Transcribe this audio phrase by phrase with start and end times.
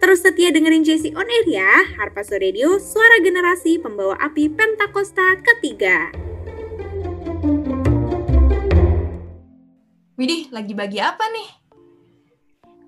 [0.00, 6.08] Terus setia dengerin JC On Air ya, Harpazo Radio, suara generasi pembawa api Pentakosta ketiga.
[10.16, 11.48] Widih, lagi bagi apa nih?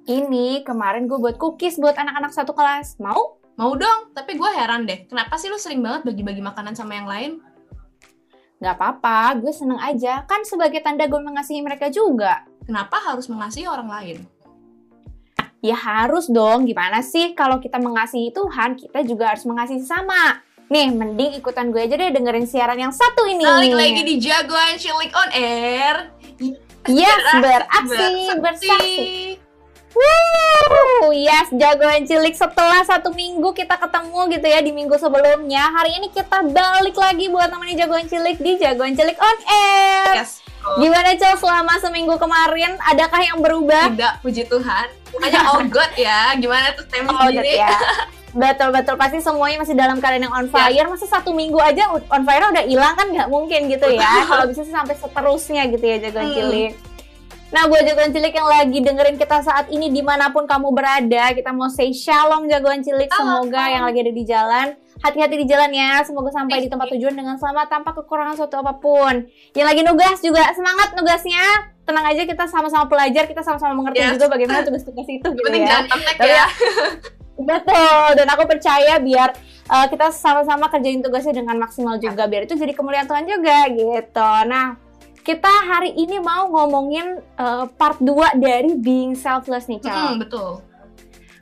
[0.09, 2.96] Ini kemarin gue buat cookies buat anak-anak satu kelas.
[2.96, 3.36] Mau?
[3.60, 7.05] Mau dong, tapi gue heran deh, kenapa sih lu sering banget bagi-bagi makanan sama yang
[7.05, 7.44] lain?
[8.56, 10.24] Gak apa-apa, gue seneng aja.
[10.24, 12.48] Kan sebagai tanda gue mengasihi mereka juga.
[12.64, 14.19] Kenapa harus mengasihi orang lain?
[15.62, 20.42] Ya harus dong, gimana sih kalau kita mengasihi Tuhan, kita juga harus mengasihi sesama.
[20.66, 23.46] Nih, mending ikutan gue aja deh dengerin siaran yang satu ini.
[23.46, 26.10] Balik lagi di Jagoan Cilik On Air.
[26.91, 28.10] Yes, beraksi,
[28.42, 29.38] bersaksi.
[29.94, 35.70] Wuh, yes, jagoan cilik setelah satu minggu kita ketemu gitu ya di minggu sebelumnya.
[35.78, 40.26] Hari ini kita balik lagi buat temenin jagoan cilik di jagoan cilik on air.
[40.26, 40.42] Yes.
[40.80, 42.74] Gimana Cel selama seminggu kemarin?
[42.82, 43.94] Adakah yang berubah?
[43.94, 45.02] Tidak, puji Tuhan.
[45.12, 46.32] Makanya all good ya.
[46.34, 47.58] Gimana tuh Oh, sendiri?
[47.58, 47.72] ya.
[48.32, 50.88] Betul betul pasti semuanya masih dalam keadaan yang on fire.
[50.88, 54.24] Masa satu minggu aja on fire udah hilang kan nggak mungkin gitu ya.
[54.24, 56.34] Kalau bisa sih sampai seterusnya gitu ya jagoan Hmm.
[56.34, 56.72] cilik.
[57.52, 61.36] Nah buat jagoan cilik yang lagi dengerin kita saat ini di mana pun kamu berada,
[61.36, 63.12] kita mau say shalom jagoan cilik.
[63.12, 63.52] Shalom.
[63.52, 64.66] Semoga yang lagi ada di jalan
[65.02, 66.00] hati-hati di jalan ya.
[66.00, 69.28] Semoga sampai di tempat tujuan dengan selamat tanpa kekurangan suatu apa pun.
[69.52, 71.44] Yang lagi nugas juga semangat nugasnya.
[71.83, 74.14] Tenang aja kita sama-sama pelajar, kita sama-sama mengerti Yes.
[74.14, 75.83] juga bagaimana tugas-tugas itu gitu Penting ya.
[75.86, 76.47] Tapi ya.
[77.42, 79.34] Betul, dan aku percaya biar
[79.66, 84.31] uh, kita sama-sama kerjain tugasnya dengan maksimal juga, biar itu jadi kemuliaan Tuhan juga gitu.
[84.47, 84.78] Nah,
[85.26, 90.14] kita hari ini mau ngomongin uh, part 2 dari being selfless nih, Cal.
[90.14, 90.62] Hmm, betul.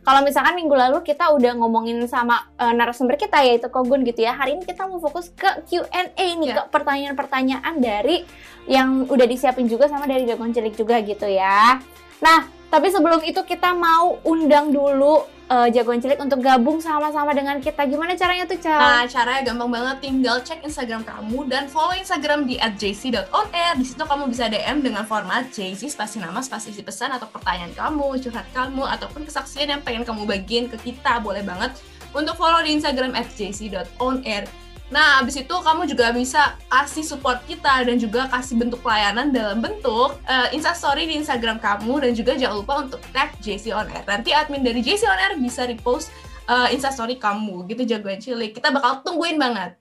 [0.01, 4.33] Kalau misalkan minggu lalu kita udah ngomongin sama uh, narasumber kita yaitu Kogun gitu ya.
[4.33, 6.65] Hari ini kita mau fokus ke Q&A nih, Ya.
[6.65, 8.25] ke pertanyaan-pertanyaan dari
[8.65, 11.77] yang udah disiapin juga sama dari Jagoan Cilik juga gitu ya.
[12.25, 17.59] Nah, tapi sebelum itu kita mau undang dulu uh, Jagoan Cilik untuk gabung sama-sama dengan
[17.59, 17.83] kita.
[17.85, 18.79] Gimana caranya tuh, Cal?
[18.79, 19.97] Nah, caranya gampang banget.
[20.07, 23.75] Tinggal cek Instagram kamu dan follow Instagram di @jc.onair.
[23.77, 27.75] Di situ kamu bisa DM dengan format JC spasi nama, spasi isi pesan atau pertanyaan
[27.75, 31.19] kamu, curhat kamu, ataupun kesaksian yang pengen kamu bagiin ke kita.
[31.19, 31.75] Boleh banget
[32.15, 34.47] untuk follow di Instagram @jc.onair.
[34.91, 39.63] Nah, abis itu kamu juga bisa kasih support kita dan juga kasih bentuk pelayanan dalam
[39.63, 44.03] bentuk uh, instastory di Instagram kamu dan juga jangan lupa untuk tag JC On Air.
[44.03, 46.11] Nanti admin dari JC On Air bisa repost
[46.51, 48.51] uh, instastory kamu gitu jagoan cilik.
[48.51, 49.79] Kita bakal tungguin banget.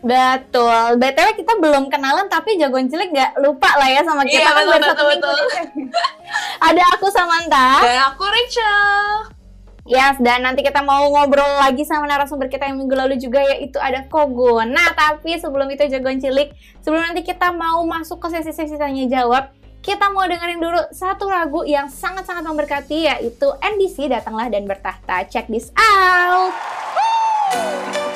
[0.00, 0.96] Betul.
[0.96, 4.64] BTW kita belum kenalan tapi Jagoan Cilik nggak lupa lah ya sama kita Iya, kan
[4.64, 5.38] betul, betul, betul.
[6.72, 7.84] Ada aku Samantha.
[7.84, 9.39] Dan aku Rachel.
[9.88, 13.80] Yes, dan nanti kita mau ngobrol lagi sama narasumber kita yang minggu lalu juga yaitu
[13.80, 14.70] ada Kogun.
[14.70, 16.52] Nah, tapi sebelum itu jagoan cilik,
[16.84, 21.64] sebelum nanti kita mau masuk ke sesi-sesi tanya jawab, kita mau dengerin dulu satu lagu
[21.64, 25.24] yang sangat-sangat memberkati yaitu NDC Datanglah dan Bertahta.
[25.26, 26.52] Check this out.
[27.50, 28.09] We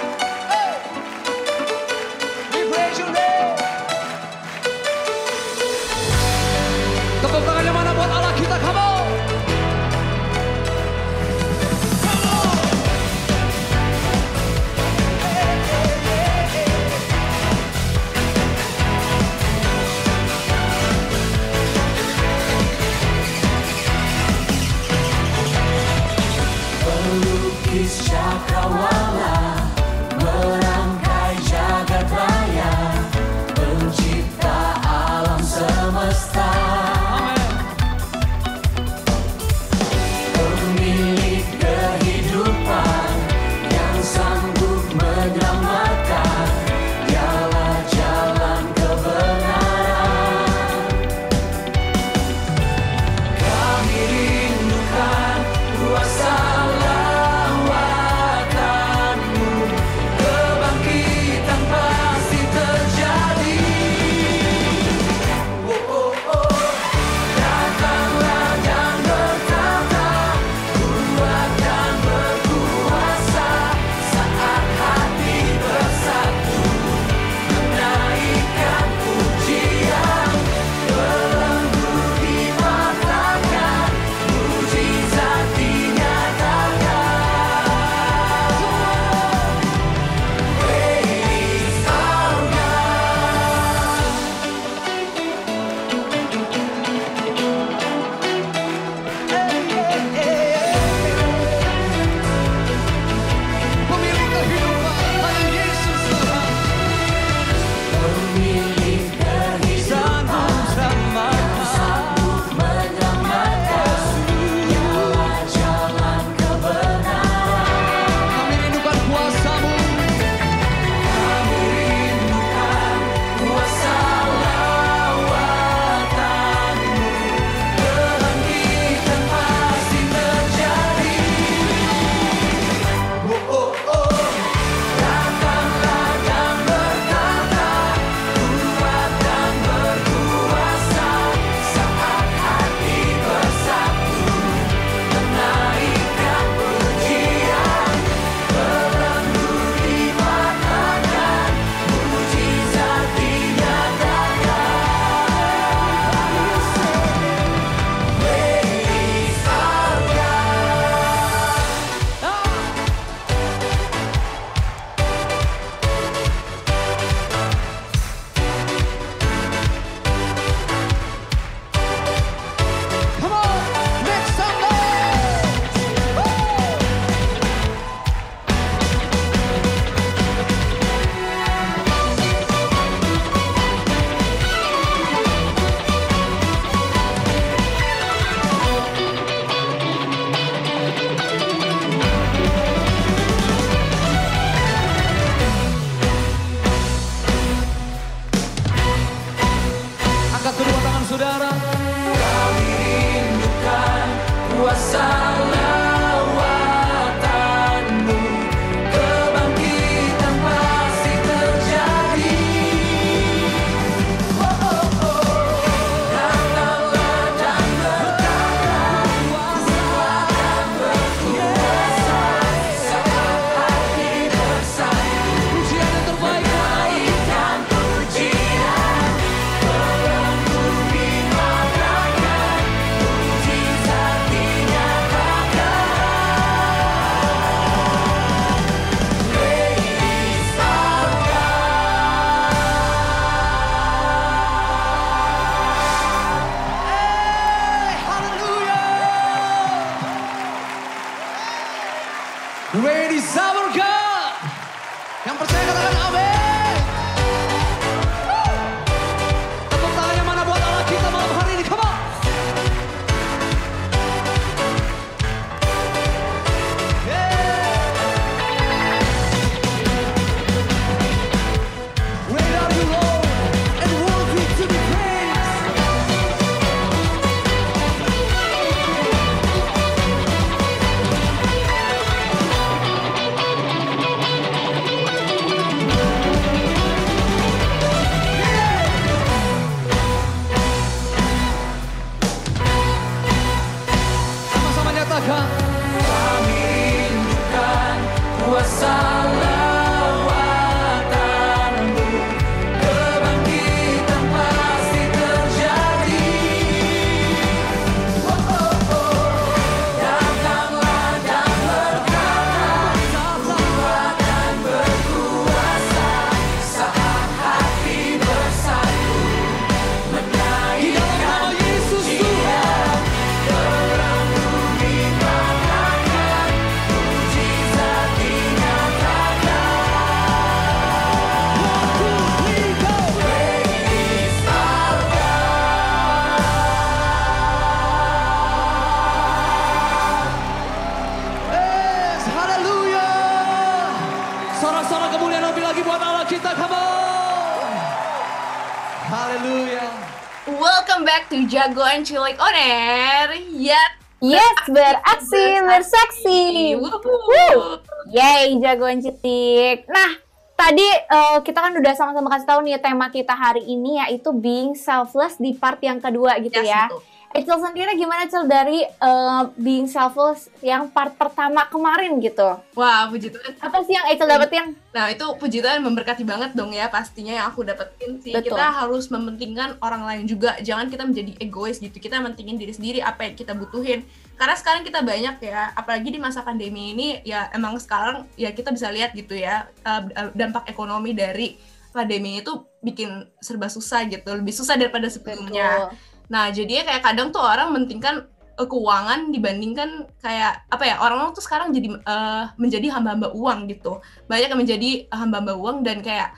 [352.05, 353.29] Cilik On Air.
[353.57, 353.81] Ya,
[354.21, 356.41] Yes, beraksi, bersaksi.
[356.77, 357.81] Wuhu.
[358.09, 359.85] Yay, jagoan cilik.
[359.85, 360.17] Nah,
[360.57, 364.73] tadi eh, kita kan udah sama-sama kasih tahu nih tema kita hari ini yaitu being
[364.73, 366.83] selfless di part yang kedua gitu Yes, ya.
[366.89, 367.14] betul.
[367.35, 372.63] Ecil sendiri gimana Cil dari eh, being selfless yang part pertama kemarin gitu?
[372.79, 373.59] Wah, puji Tuhan.
[373.59, 374.79] Apa sih yang Ecil dapetin?
[374.95, 378.31] Nah, itu puji Tuhan memberkati banget dong ya pastinya yang aku dapetin sih.
[378.31, 378.55] Betul.
[378.55, 380.55] Kita harus mementingkan orang lain juga.
[380.63, 381.99] Jangan kita menjadi egois gitu.
[381.99, 384.07] Kita mentingin diri sendiri apa yang kita butuhin.
[384.39, 388.71] Karena sekarang kita banyak ya, apalagi di masa pandemi ini ya emang sekarang ya kita
[388.71, 391.59] bisa lihat gitu ya eh, dampak ekonomi dari
[391.91, 395.91] pandemi itu bikin serba susah gitu, lebih susah daripada sebelumnya.
[396.29, 401.45] Nah, jadinya kayak kadang tuh orang mentingkan eh, keuangan dibandingkan kayak apa ya orang-orang tuh
[401.45, 404.01] sekarang jadi eh, menjadi hamba-hamba uang gitu.
[404.31, 406.33] Banyak yang menjadi hamba-hamba uang dan kayak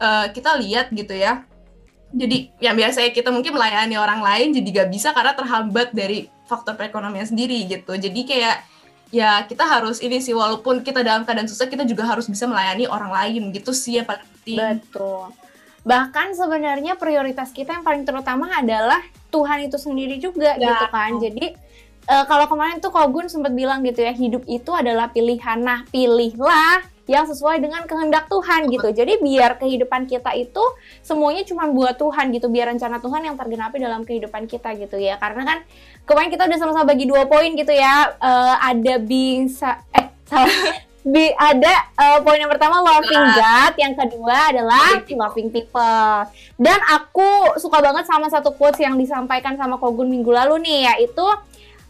[0.00, 1.46] eh, kita lihat gitu ya.
[2.08, 6.72] Jadi yang biasanya kita mungkin melayani orang lain jadi gak bisa karena terhambat dari faktor
[6.72, 7.92] perekonomian sendiri gitu.
[7.92, 8.64] Jadi kayak
[9.08, 12.88] ya kita harus ini sih walaupun kita dalam keadaan susah kita juga harus bisa melayani
[12.88, 14.56] orang lain gitu sih yang paling penting.
[14.56, 15.32] Betul.
[15.88, 20.76] Bahkan sebenarnya prioritas kita yang paling terutama adalah Tuhan itu sendiri juga Ya.
[20.76, 21.10] gitu kan.
[21.16, 21.56] Jadi
[22.08, 25.60] eh, kalau kemarin tuh Kogun sempat bilang gitu ya, hidup itu adalah pilihan.
[25.60, 28.88] Nah, pilihlah yang sesuai dengan kehendak Tuhan gitu.
[28.92, 30.60] Jadi biar kehidupan kita itu
[31.00, 35.16] semuanya cuma buat Tuhan gitu, biar rencana Tuhan yang tergenapi dalam kehidupan kita gitu ya.
[35.16, 35.58] Karena kan
[36.04, 38.12] kemarin kita udah sama-sama bagi dua poin gitu ya.
[38.12, 40.52] Eh, ada being sa- eh salah
[41.08, 46.28] Bi- ada eh, poin yang pertama loving God, yang kedua adalah loving people.
[46.60, 51.24] Dan aku suka banget sama satu quotes yang disampaikan sama Kogun minggu lalu nih, yaitu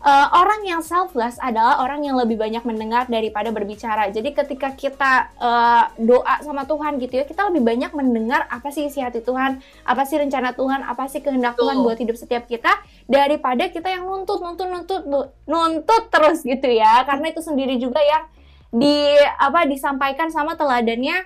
[0.07, 4.07] eh, orang yang selfless adalah orang yang lebih banyak mendengar daripada berbicara.
[4.15, 8.87] Jadi ketika kita eh, doa sama Tuhan gitu ya, kita lebih banyak mendengar apa sih
[8.87, 11.87] isi hati Tuhan, apa sih rencana Tuhan, apa sih kehendak Tuhan Betul.
[11.91, 12.71] buat hidup setiap kita
[13.11, 15.03] daripada kita yang nuntut, nuntut, nuntut,
[15.43, 17.03] nuntut terus gitu ya.
[17.03, 18.38] Karena itu sendiri juga yang
[18.71, 18.97] di
[19.35, 21.25] apa disampaikan sama teladannya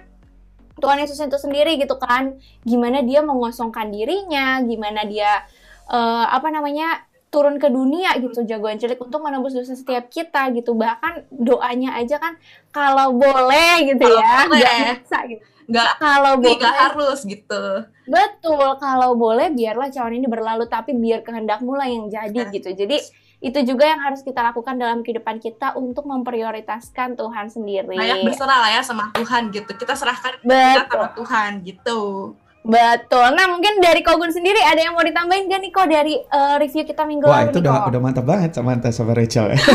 [0.75, 5.42] Tuhan Yesus itu sendiri gitu kan gimana dia mengosongkan dirinya gimana dia
[5.87, 10.76] eh, apa namanya turun ke dunia gitu jagoan cilik untuk menebus dosa setiap kita gitu
[10.76, 12.37] bahkan doanya aja kan
[12.68, 14.58] kalau boleh gitu Kalau ya boleh.
[14.61, 17.62] nggak maksa gitu Nggak, kalau boleh harus gitu.
[18.04, 22.50] betul kalau boleh biarlah cawan ini berlalu tapi biar kehendakmu lah yang jadi Nah.
[22.50, 22.99] gitu jadi
[23.42, 28.58] itu juga yang harus kita lakukan dalam kehidupan kita untuk memprioritaskan Tuhan sendiri Banyak berserah
[28.62, 29.66] lah ya sama Tuhan gitu.
[29.75, 30.87] Kita serahkan kita Betul.
[30.87, 32.00] sama Tuhan gitu.
[32.62, 33.26] Betul.
[33.34, 36.87] Nah, mungkin dari Kogun sendiri ada yang mau ditambahin gak nih kok dari eh, review
[36.87, 39.58] kita minggu Wah lalu itu nih, udah udah mantap banget Samantha sama Rachel ya.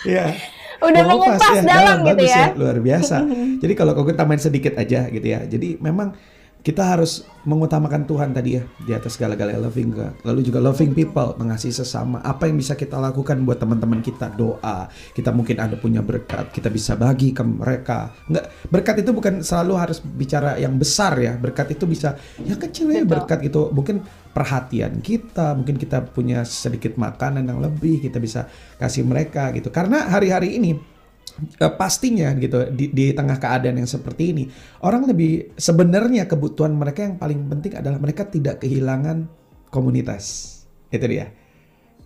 [0.00, 0.32] Iya.
[0.80, 2.44] Udah Mengupas ya, dalam gitu bagus ya.
[2.56, 3.16] luar biasa.
[3.64, 5.44] Jadi kalau kau tambahin sedikit aja gitu ya.
[5.44, 6.16] Jadi memang
[6.60, 10.12] kita harus mengutamakan Tuhan tadi ya di atas segala-galanya loving God.
[10.28, 12.20] Lalu juga loving people, mengasihi sesama.
[12.20, 14.92] Apa yang bisa kita lakukan buat teman-teman kita doa.
[15.16, 18.12] Kita mungkin ada punya berkat, kita bisa bagi ke mereka.
[18.28, 21.32] Enggak, berkat itu bukan selalu harus bicara yang besar ya.
[21.40, 23.72] Berkat itu bisa yang kecil ya berkat gitu.
[23.72, 24.04] Mungkin
[24.36, 28.44] perhatian kita, mungkin kita punya sedikit makanan yang lebih, kita bisa
[28.76, 29.72] kasih mereka gitu.
[29.72, 30.99] Karena hari-hari ini
[31.40, 34.44] eh, pastinya gitu di, di tengah keadaan yang seperti ini
[34.84, 39.28] orang lebih sebenarnya kebutuhan mereka yang paling penting adalah mereka tidak kehilangan
[39.70, 40.56] komunitas.
[40.90, 41.30] Itu dia.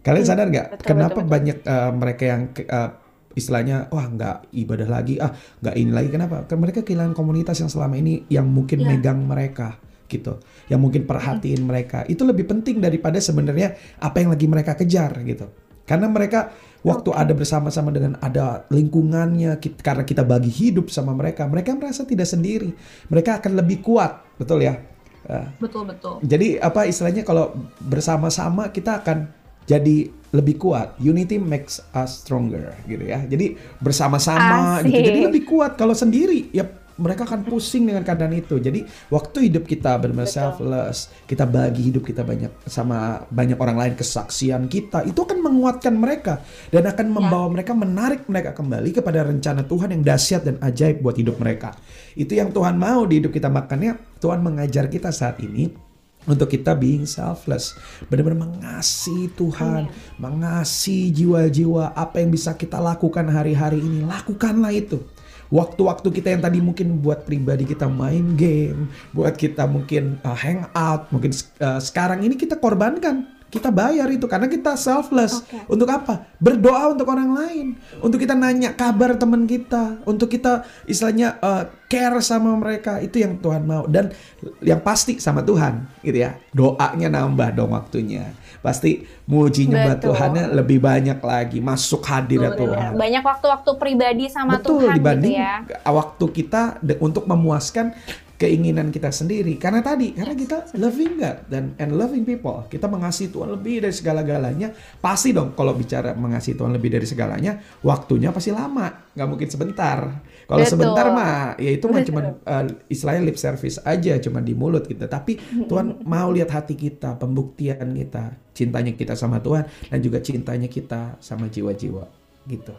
[0.05, 0.85] Kalian sadar nggak?
[0.85, 1.33] kenapa betul, betul.
[1.33, 2.91] banyak eh, mereka yang eh,
[3.35, 6.09] istilahnya wah nggak ibadah lagi ah nggak ini lagi.
[6.13, 6.37] Kenapa?
[6.45, 8.89] Karena mereka kehilangan komunitas yang selama ini yang mungkin Iya.
[8.95, 10.39] megang mereka gitu.
[10.69, 12.05] Yang mungkin perhatiin mereka.
[12.07, 17.33] Itu lebih penting daripada sebenarnya apa yang lagi mereka kejar gitu karena mereka waktu ada
[17.33, 22.73] bersama-sama dengan ada lingkungannya kit- karena kita bagi hidup sama mereka mereka merasa tidak sendiri
[23.09, 24.77] mereka akan lebih kuat betul ya
[25.25, 26.21] Eh, Betul betul.
[26.21, 29.33] jadi apa istilahnya kalau bersama-sama kita akan
[29.65, 31.01] jadi lebih kuat.
[31.01, 33.25] Unity makes us stronger gitu ya.
[33.25, 35.01] Jadi bersama-sama gitu.
[35.01, 35.81] Jadi lebih kuat.
[35.81, 38.59] Kalau sendiri ya mereka akan pusing dengan keadaan itu.
[38.63, 43.95] Jadi waktu hidup kita benar-benar selfless, kita bagi hidup kita banyak sama banyak orang lain
[43.99, 49.67] kesaksian kita, itu akan menguatkan mereka dan akan membawa mereka menarik mereka kembali kepada rencana
[49.67, 51.75] Tuhan yang dahsyat dan ajaib buat hidup mereka.
[52.15, 55.85] Itu yang Tuhan mau di hidup kita makanya Tuhan mengajar kita saat ini
[56.25, 57.77] untuk kita being selfless,
[58.09, 65.05] benar-benar mengasihi Tuhan, mengasihi jiwa-jiwa apa yang bisa kita lakukan hari-hari ini, lakukanlah itu.
[65.55, 71.15] Waktu-waktu kita yang tadi mungkin buat pribadi kita main game, buat kita mungkin uh, hangout,
[71.15, 71.31] mungkin
[71.63, 75.47] uh, sekarang ini kita korbankan, kita bayar itu karena kita selfless.
[75.47, 75.79] Oke.
[75.79, 76.27] Untuk apa?
[76.43, 77.67] Berdoa untuk orang lain,
[78.03, 83.39] untuk kita nanya kabar teman kita, untuk kita istilahnya uh, care sama mereka itu yang
[83.39, 84.11] Tuhan mau dan
[84.59, 88.35] yang pasti sama Tuhan gitu ya doanya nambah dong waktunya
[88.65, 90.01] pasti muji nyembah.
[90.01, 92.91] Tuhannya lebih banyak lagi masuk hadirat Betul, Tuhan.
[92.97, 95.93] Banyak waktu-waktu pribadi sama betul Tuhan dibanding gitu ya.
[95.93, 97.93] waktu kita untuk memuaskan
[98.41, 99.61] keinginan kita sendiri.
[99.61, 102.65] Karena tadi karena kita loving God dan and loving people.
[102.67, 104.73] Kita mengasihi Tuhan lebih dari segala-galanya.
[104.99, 109.13] Pasti dong kalau bicara mengasihi Tuhan lebih dari segalanya waktunya pasti lama.
[109.13, 109.99] Nggak mungkin sebentar
[110.45, 114.85] kalau sebentar mah ya itu mah cuma uh, istilahnya lip service aja cuma di mulut
[114.85, 120.21] kita tapi Tuhan mau lihat hati kita pembuktian kita cintanya kita sama Tuhan dan juga
[120.21, 122.05] cintanya kita sama jiwa-jiwa
[122.49, 122.75] gitu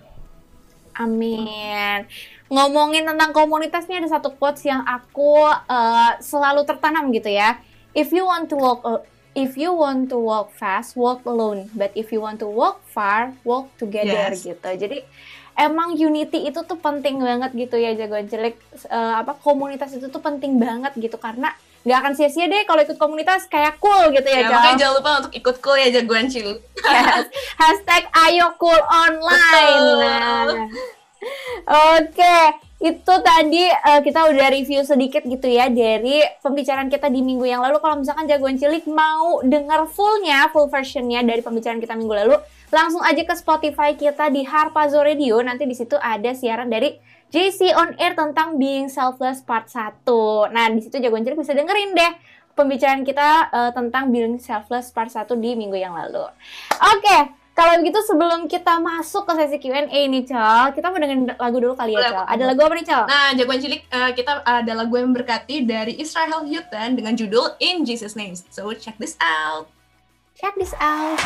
[0.96, 2.08] Amin.
[2.48, 7.60] Ngomongin tentang komunitas nih ada satu quotes yang aku eh, selalu tertanam gitu ya.
[7.92, 9.04] If you want to walk uh,
[9.36, 11.68] if you want to walk fast, walk alone.
[11.76, 14.48] But if you want to walk far, walk together Yes.
[14.48, 14.70] gitu.
[14.72, 15.04] Jadi
[15.56, 18.56] emang unity itu tuh penting banget gitu ya jagoan cilik.
[18.86, 21.52] Eh, apa komunitas itu tuh penting banget gitu karena
[21.86, 24.54] nggak akan sia-sia deh kalau ikut komunitas kayak cool gitu ya, Ya, Jal.
[24.58, 26.58] makanya jangan lupa untuk ikut cool ya jagoan cilik.
[26.82, 27.26] Yes.
[27.62, 29.86] Hashtag ayo cool online.
[29.86, 30.02] Betul.
[30.02, 30.70] Nah.
[31.98, 32.38] Oke,
[32.86, 37.62] itu tadi eh, kita udah review sedikit gitu ya dari pembicaraan kita di minggu yang
[37.66, 37.82] lalu.
[37.82, 42.36] Kalau misalkan jagoan cilik mau denger fullnya, full versionnya dari pembicaraan kita minggu lalu,
[42.76, 45.40] langsung aja ke Spotify kita di Harpazo Radio.
[45.40, 47.00] Nanti di situ ada siaran dari
[47.32, 50.04] JC on Air tentang Being Selfless Part 1.
[50.52, 52.12] Nah, di situ jagoan cilik bisa dengerin deh
[52.52, 56.28] pembicaraan kita eh, tentang Being Selfless Part 1 di minggu yang lalu.
[56.76, 57.18] Oke,
[57.56, 61.80] kalau begitu sebelum kita masuk ke sesi Q&A nih, Cal, kita mau dengerin lagu dulu
[61.80, 62.28] kali ya, Cal.
[62.28, 62.28] boleh.
[62.36, 63.04] Ada lagu apa nih, Cal?
[63.08, 67.88] Nah, jagoan cilik eh, kita ada lagu yang berkati dari Israel Houghton dengan judul In
[67.88, 68.36] Jesus Name.
[68.36, 69.72] So check this out.
[70.36, 71.24] Check this out.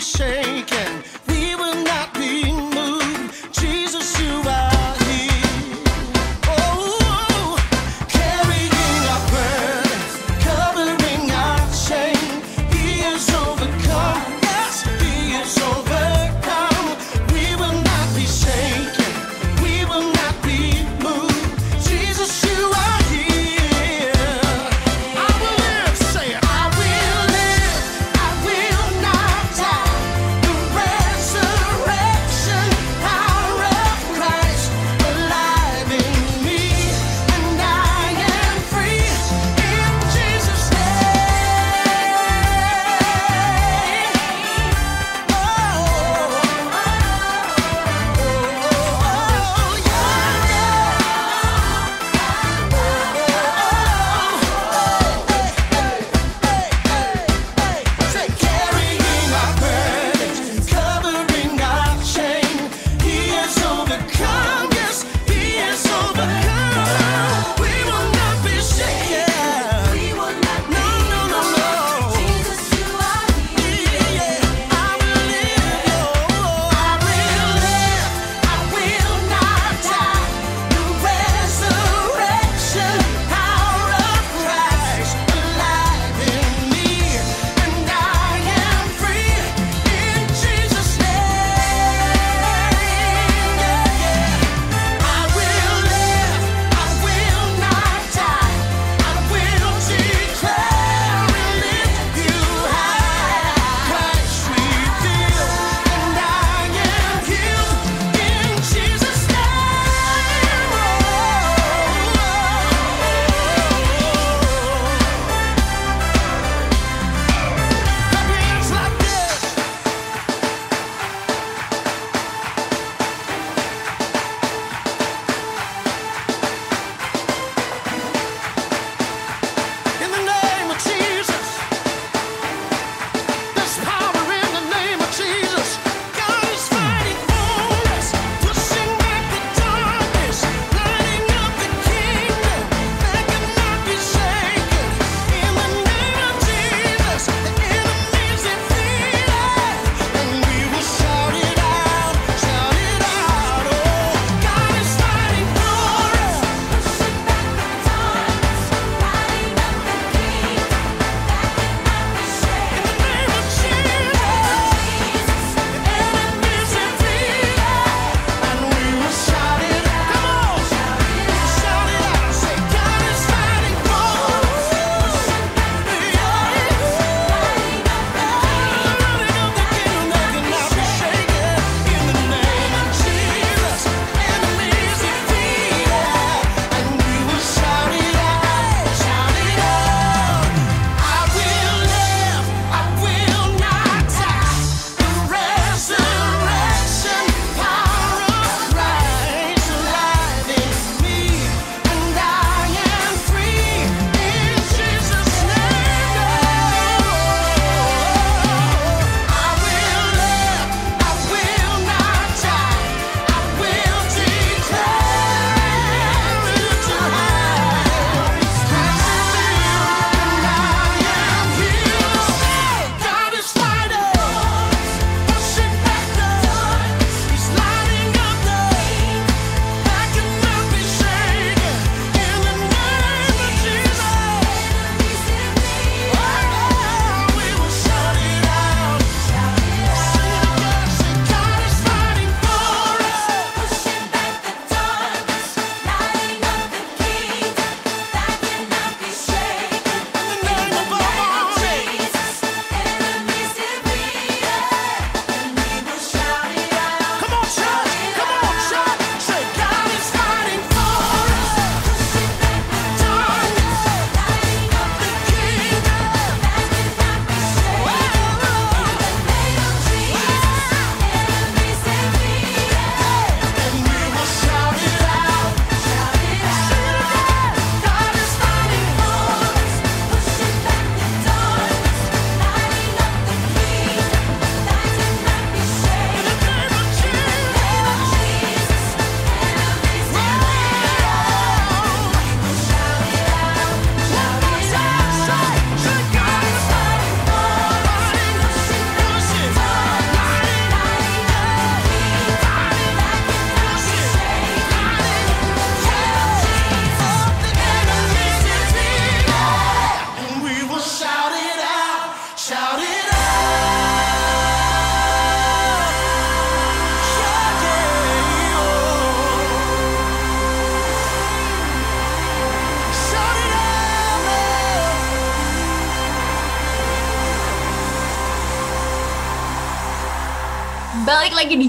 [0.00, 0.49] clichê.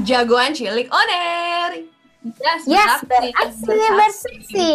[0.02, 1.86] Di Jagoan Cilik On Air.
[2.22, 4.72] Yes, Yes, beraksi, bersaksi.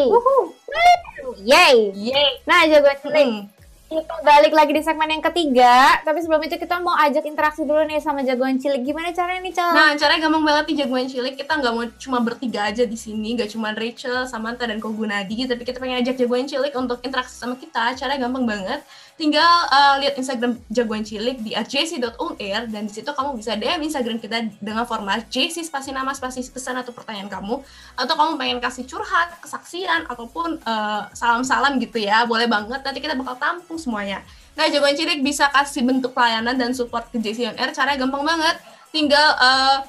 [1.42, 1.94] Yay.
[1.94, 2.30] Yeay.
[2.46, 3.26] Nah, jagoan cilik.
[3.26, 3.42] Hmm.
[3.86, 7.86] Kita balik lagi di segmen yang ketiga, tapi sebelum itu kita mau ajak interaksi dulu
[7.86, 8.82] nih sama jagoan cilik.
[8.82, 9.70] Gimana caranya nih, Cal?
[9.70, 11.34] Nah, caranya gampang banget nih jagoan cilik.
[11.38, 15.62] Kita nggak mau cuma bertiga aja di sini, nggak cuma Rachel, Samantha, dan Kogunadi, tapi
[15.62, 17.94] kita pengen ajak jagoan cilik untuk interaksi sama kita.
[17.94, 18.82] Caranya gampang banget.
[19.16, 24.20] Tinggal uh, lihat Instagram jagoan cilik di @jc.unair dan di situ kamu bisa DM Instagram
[24.20, 27.64] kita dengan format JC spasi nama spasi pesan atau pertanyaan kamu
[27.96, 32.28] atau kamu pengen kasih curhat, kesaksian ataupun uh, salam-salam gitu ya.
[32.28, 34.20] Boleh banget nanti kita bakal tampung semuanya.
[34.52, 38.60] Nah, jagoan cilik bisa kasih bentuk pelayanan dan support ke JC Air caranya gampang banget.
[38.92, 39.80] Tinggal uh,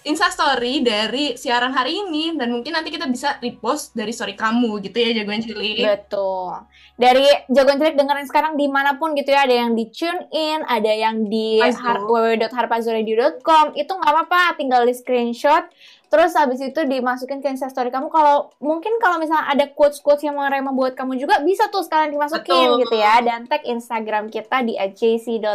[0.00, 4.80] Insta story dari siaran hari ini dan mungkin nanti kita bisa repost dari story kamu
[4.80, 5.84] gitu ya jagoan cilik.
[5.84, 6.56] Betul.
[6.96, 10.64] Dari jagoan cilik dengerin sekarang di mana pun gitu ya, ada yang di tune in,
[10.64, 15.68] ada yang di har- www.harpazuradio.com, itu nggak apa-apa, tinggal di screenshot,
[16.08, 18.08] terus habis itu dimasukin ke instastory kamu.
[18.08, 22.68] Kalau mungkin kalau misalnya ada quotes-quotes yang mengenai buat kamu juga bisa tuh sekalian dimasukin
[22.72, 22.80] Betul.
[22.84, 25.54] gitu ya, dan tag Instagram kita di @jc.onair.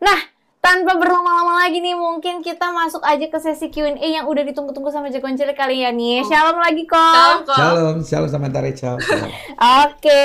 [0.00, 0.20] Nah,
[0.58, 5.08] tanpa berlama-lama lagi nih, mungkin kita masuk aja ke sesi Q&A yang udah ditunggu-tunggu sama
[5.08, 6.26] jagoan cilik kali ya nih.
[6.26, 7.46] Shalom lagi kok.
[7.46, 8.50] Shalom, shalom sama.
[8.50, 9.00] Shalom.
[9.86, 10.24] Oke,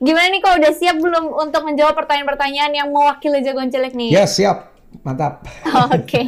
[0.00, 4.10] gimana nih kok udah siap belum untuk menjawab pertanyaan-pertanyaan yang mewakili jagoan cilik nih?
[4.16, 4.72] Ya siap,
[5.04, 5.44] mantap.
[5.92, 6.24] Oke,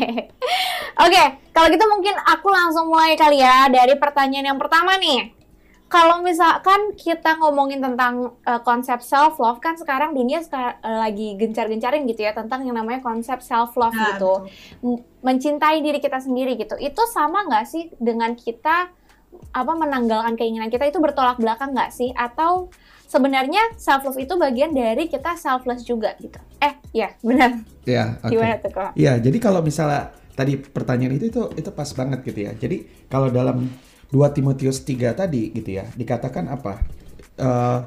[1.01, 1.25] oke.
[1.51, 5.38] Kalau gitu mungkin aku langsung mulai kali ya dari pertanyaan yang pertama nih.
[5.89, 11.33] Kalau misalkan kita ngomongin tentang uh, konsep self love kan sekarang dunia seka- uh, lagi
[11.41, 14.33] gencar-gencarin gitu ya tentang yang namanya konsep self love Nah, gitu,
[15.25, 16.77] mencintai diri kita sendiri gitu.
[16.77, 18.93] Itu sama nggak sih dengan kita
[19.53, 22.13] apa menanggalkan keinginan kita itu bertolak belakang nggak sih?
[22.13, 22.69] Atau
[23.09, 26.37] sebenarnya self love itu bagian dari kita selfless juga gitu?
[26.61, 27.65] Eh, ya benar.
[27.89, 28.37] Ya, oke.
[28.37, 28.93] Gimana tuh kok?
[28.93, 32.53] Iya, jadi kalau misalnya tadi pertanyaan itu itu itu pas banget gitu ya.
[32.53, 36.81] Jadi kalau dalam 2 Timotius 3 tadi gitu ya, dikatakan apa?
[37.37, 37.81] Eh,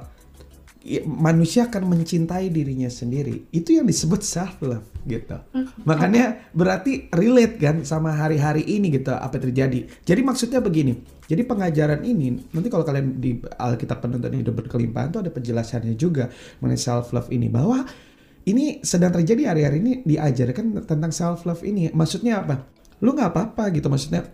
[0.85, 3.45] i- manusia akan mencintai dirinya sendiri.
[3.49, 5.37] Itu yang disebut self love gitu.
[5.83, 9.79] Makanya berarti relate kan sama hari-hari ini gitu apa yang terjadi.
[10.05, 10.93] Jadi maksudnya begini.
[11.25, 16.29] Jadi pengajaran ini nanti kalau kalian di Alkitab penuntun hidup berkelimpahan tuh ada penjelasannya juga
[16.59, 17.85] mengenai self love ini bahwa
[18.41, 21.93] ini sedang terjadi hari-hari ini diajarkan tentang self love ini.
[21.93, 22.65] Maksudnya apa?
[23.01, 24.25] Lu nggak apa-apa gitu maksudnya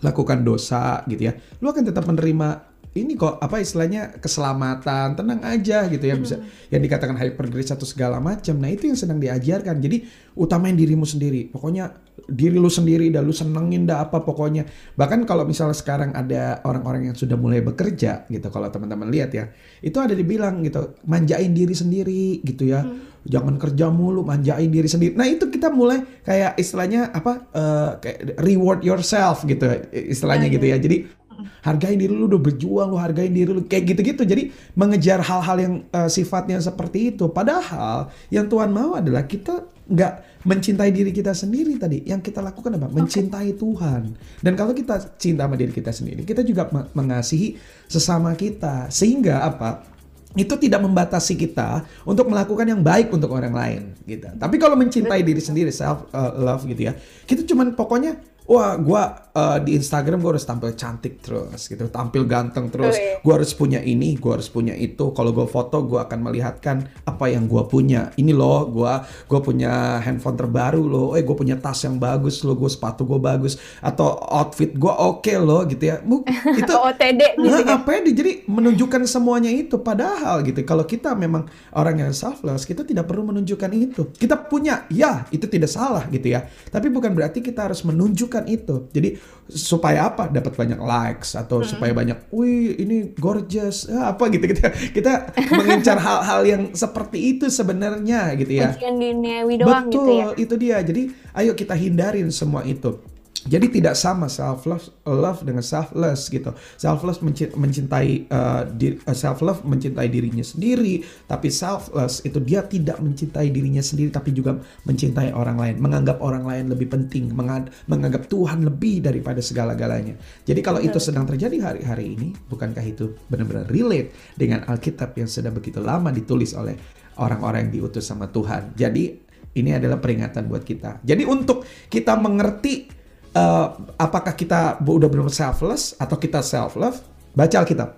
[0.00, 1.32] lakukan dosa gitu ya.
[1.62, 6.38] Lu akan tetap menerima ini kok apa istilahnya keselamatan, tenang aja gitu ya bisa
[6.70, 8.54] yang dikatakan hyper grace atau segala macam.
[8.62, 9.82] Nah, itu yang sedang diajarkan.
[9.82, 10.06] Jadi
[10.38, 11.50] utamain dirimu sendiri.
[11.50, 11.90] Pokoknya
[12.30, 14.62] diri lu sendiri dan lu senengin dah apa pokoknya.
[14.94, 19.50] Bahkan kalau misalnya sekarang ada orang-orang yang sudah mulai bekerja gitu kalau teman-teman lihat ya,
[19.82, 22.86] itu ada dibilang gitu, manjain diri sendiri gitu ya.
[23.24, 25.16] Jangan kerja mulu, manjain diri sendiri.
[25.16, 30.76] Nah, itu kita mulai kayak istilahnya apa eh, kayak reward yourself gitu istilahnya gitu ya.
[30.76, 31.24] Jadi
[31.64, 34.22] hargain diri lu udah berjuang lu hargain diri lu kayak gitu-gitu.
[34.28, 37.32] Jadi mengejar hal-hal yang eh, sifatnya seperti itu.
[37.32, 42.04] Padahal yang Tuhan mau adalah kita nggak mencintai diri kita sendiri tadi.
[42.04, 42.92] Yang kita lakukan apa?
[42.92, 44.02] Mencintai Tuhan.
[44.44, 47.56] Dan kalau kita cinta sama diri kita sendiri kita juga me- mengasihi
[47.88, 48.92] sesama kita.
[48.92, 49.93] Sehingga apa
[50.34, 54.26] itu tidak membatasi kita untuk melakukan yang baik untuk orang lain gitu.
[54.34, 56.92] Tapi kalau mencintai diri sendiri self uh, love gitu ya.
[57.24, 62.28] Kita cuman pokoknya wah gua uh, di Instagram gua harus tampil cantik terus gitu, tampil
[62.28, 62.94] ganteng terus.
[62.94, 63.24] Wih.
[63.24, 65.10] Gua harus punya ini, gua harus punya itu.
[65.16, 68.12] Kalau gua foto gua akan melihatkan apa yang gua punya.
[68.14, 71.08] Ini loh, gua gua punya handphone terbaru loh.
[71.16, 75.32] Eh gua punya tas yang bagus loh, gua sepatu gua bagus atau outfit gua oke
[75.40, 75.98] loh gitu ya.
[76.60, 77.78] Itu OTD gitu Nah, ya.
[77.78, 82.82] apa ya jadi menunjukkan semuanya itu padahal gitu kalau kita memang orang yang selfless kita
[82.82, 87.38] tidak perlu menunjukkan itu kita punya ya itu tidak salah gitu ya tapi bukan berarti
[87.40, 89.14] kita harus menunjukkan itu jadi
[89.46, 94.74] supaya apa dapat banyak likes atau supaya banyak wih ini gorgeous ah, apa gitu kita
[94.96, 95.12] kita
[95.54, 98.74] mengincar hal-hal yang seperti itu sebenarnya gitu ya
[99.14, 100.26] duniawi doang Betul, gitu ya.
[100.36, 100.78] itu dia.
[100.82, 101.02] Jadi
[101.36, 102.98] ayo kita hindarin semua itu.
[103.44, 106.56] Jadi tidak sama self love love dengan selfless gitu.
[106.80, 112.64] Selfless menci- mencintai uh, di- uh, self love mencintai dirinya sendiri, tapi selfless itu dia
[112.64, 114.56] tidak mencintai dirinya sendiri tapi juga
[114.88, 120.16] mencintai orang lain, menganggap orang lain lebih penting, mengan- menganggap Tuhan lebih daripada segala-galanya.
[120.48, 125.52] Jadi kalau itu sedang terjadi hari-hari ini, bukankah itu benar-benar relate dengan Alkitab yang sudah
[125.52, 126.80] begitu lama ditulis oleh
[127.20, 128.72] orang-orang yang diutus sama Tuhan.
[128.72, 129.20] Jadi
[129.54, 131.04] ini adalah peringatan buat kita.
[131.06, 133.03] Jadi untuk kita mengerti
[133.34, 133.66] eh,
[133.98, 137.02] apakah kita udah benar selfless atau kita self love,
[137.34, 137.90] baca Alkitab.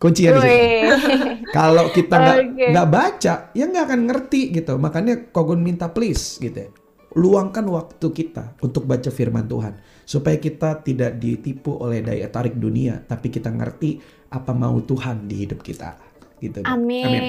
[0.00, 0.40] Kuncinya di.
[0.42, 0.82] Wih.
[1.56, 2.38] Kalau kita nggak
[2.74, 4.74] nggak baca, ya nggak akan ngerti gitu.
[4.80, 6.66] Makanya Kogun minta please gitu.
[6.66, 6.70] ya.
[7.12, 9.76] luangkan waktu kita untuk baca firman Tuhan
[10.08, 14.00] supaya kita tidak ditipu oleh daya tarik dunia tapi kita ngerti
[14.32, 15.92] apa mau Tuhan di hidup kita
[16.40, 17.20] gitu Amin.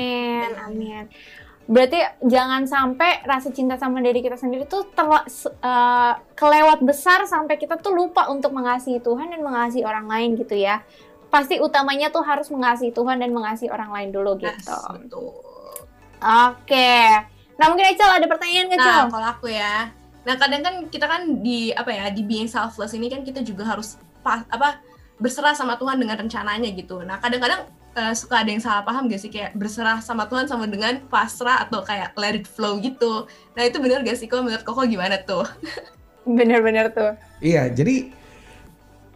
[0.56, 1.06] Amin.
[1.64, 7.24] Berarti jangan sampai rasa cinta sama diri kita sendiri tuh terla- s- eh, kelewat besar
[7.24, 10.84] sampai kita tuh lupa untuk mengasihi Tuhan dan mengasihi orang lain gitu ya.
[11.32, 14.76] Pasti utamanya tuh harus mengasihi Tuhan dan mengasihi orang lain dulu Yes, gitu.
[14.92, 15.32] betul.
[16.20, 16.94] Oke.
[17.54, 18.80] Nah mungkin Ecel ada pertanyaan nggak?
[18.80, 19.92] Nah, kalau aku ya.
[20.24, 23.68] Nah, kadang kan kita kan di apa ya, di being selfless ini kan kita juga
[23.68, 24.80] harus pa- apa
[25.20, 27.04] berserah sama Tuhan dengan rencananya gitu.
[27.04, 30.66] Nah, kadang-kadang eh, suka ada yang salah paham gak sih kayak berserah sama Tuhan sama
[30.66, 33.30] dengan pasrah atau kayak let it flow gitu.
[33.54, 35.46] Nah, itu bener gak sih kok menurut Koko gimana tuh?
[36.38, 37.20] Bener-bener tuh.
[37.44, 38.12] Iya, jadi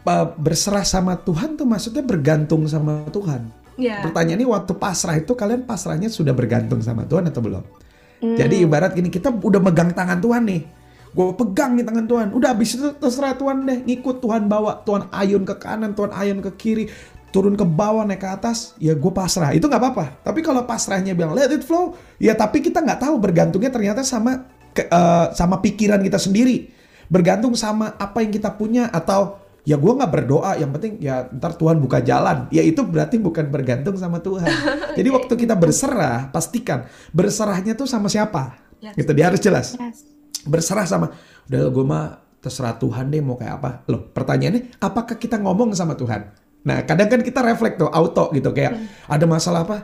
[0.04, 3.48] uh, berserah sama Tuhan tuh maksudnya bergantung sama Tuhan.
[3.78, 4.02] Ya.
[4.02, 7.64] Pertanyaannya waktu pasrah itu kalian pasrahnya sudah bergantung sama Tuhan atau belum?
[8.18, 8.34] Hmm.
[8.34, 10.62] Jadi ibarat gini kita udah megang tangan Tuhan nih.
[11.14, 12.28] Gue pegang nih tangan Tuhan.
[12.34, 13.80] Udah habis itu terserah Tuhan deh.
[13.86, 14.82] Ngikut Tuhan bawa.
[14.82, 16.90] Tuhan ayun ke kanan, Tuhan ayun ke kiri.
[17.28, 18.74] Turun ke bawah, naik ke atas.
[18.78, 19.52] Ya gue pasrah.
[19.52, 20.06] Itu nggak apa-apa.
[20.24, 21.92] Tapi kalau pasrahnya bilang let it flow.
[22.18, 26.72] Ya tapi kita nggak tahu bergantungnya ternyata sama ke- eh, sama pikiran kita sendiri.
[27.08, 28.88] Bergantung sama apa yang kita punya.
[28.90, 30.56] Atau ya gue nggak berdoa.
[30.56, 32.48] Yang penting ya ntar Tuhan buka jalan.
[32.50, 34.48] Ya itu berarti bukan bergantung sama Tuhan.
[34.98, 38.56] Jadi waktu kita berserah, pastikan berserahnya tuh sama siapa.
[38.78, 38.94] Yes.
[38.94, 40.06] Gitu dia harus jelas Yes.
[40.46, 41.10] berserah sama
[41.50, 42.06] udah gue mah
[42.38, 46.30] terserah Tuhan deh mau kayak apa loh pertanyaannya apakah kita ngomong sama Tuhan
[46.62, 49.78] nah kadang kan kita refleks tuh auto gitu kayak ada masalah apa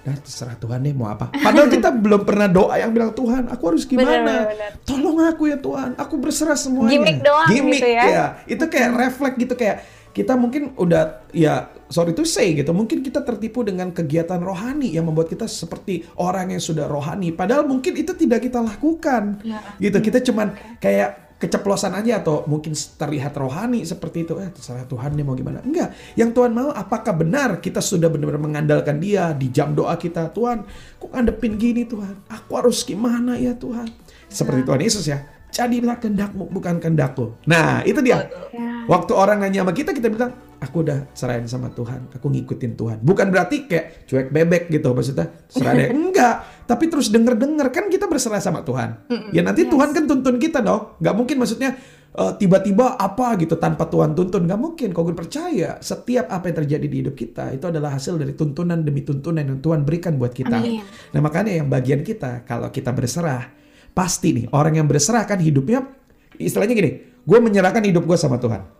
[0.00, 3.62] Dah terserah Tuhan deh mau apa padahal kita belum pernah doa yang bilang Tuhan aku
[3.68, 4.72] harus gimana Bener-bener.
[4.88, 8.04] tolong aku ya Tuhan aku berserah semuanya Gimik doang Gimik, gitu ya.
[8.08, 8.24] ya.
[8.48, 13.20] itu kayak refleks gitu kayak kita mungkin udah ya sorry to say gitu mungkin kita
[13.22, 18.16] tertipu dengan kegiatan rohani yang membuat kita seperti orang yang sudah rohani padahal mungkin itu
[18.16, 19.60] tidak kita lakukan Ya.
[19.76, 25.16] gitu kita cuman kayak keceplosan aja atau mungkin terlihat rohani seperti itu eh terserah Tuhan
[25.16, 25.64] dia mau gimana.
[25.64, 25.96] Enggak.
[26.12, 30.28] Yang Tuhan mau apakah benar kita sudah benar-benar mengandalkan dia di jam doa kita?
[30.36, 30.68] Tuhan
[31.00, 32.28] kok ngadepin gini Tuhan?
[32.28, 33.88] Aku harus gimana ya Tuhan?
[34.28, 37.34] Seperti Tuhan Yesus ya jadilah kehendakmu bukan kehendakku.
[37.44, 38.30] Nah itu dia.
[38.54, 38.86] Ya.
[38.86, 42.98] Waktu orang nanya sama kita, kita bilang, aku udah serahin sama Tuhan, aku ngikutin Tuhan.
[43.00, 45.88] Bukan berarti kayak cuek bebek gitu, maksudnya serah deh.
[45.96, 49.08] Enggak, tapi terus denger-denger, kan kita berserah sama Tuhan.
[49.32, 51.00] Ya nanti Tuhan kan tuntun kita dong.
[51.00, 51.80] Nggak mungkin maksudnya
[52.12, 54.44] eh, tiba-tiba apa gitu tanpa Tuhan tuntun.
[54.44, 58.20] Nggak mungkin, kalau gue percaya setiap apa yang terjadi di hidup kita, itu adalah hasil
[58.20, 60.60] dari tuntunan demi tuntunan yang Tuhan berikan buat kita.
[60.60, 60.84] Amin.
[61.16, 63.48] Nah makanya yang bagian kita, kalau kita berserah,
[63.96, 65.88] pasti nih, orang yang berserah kan hidupnya,
[66.36, 66.92] istilahnya gini,
[67.24, 68.79] gue menyerahkan hidup gue sama Tuhan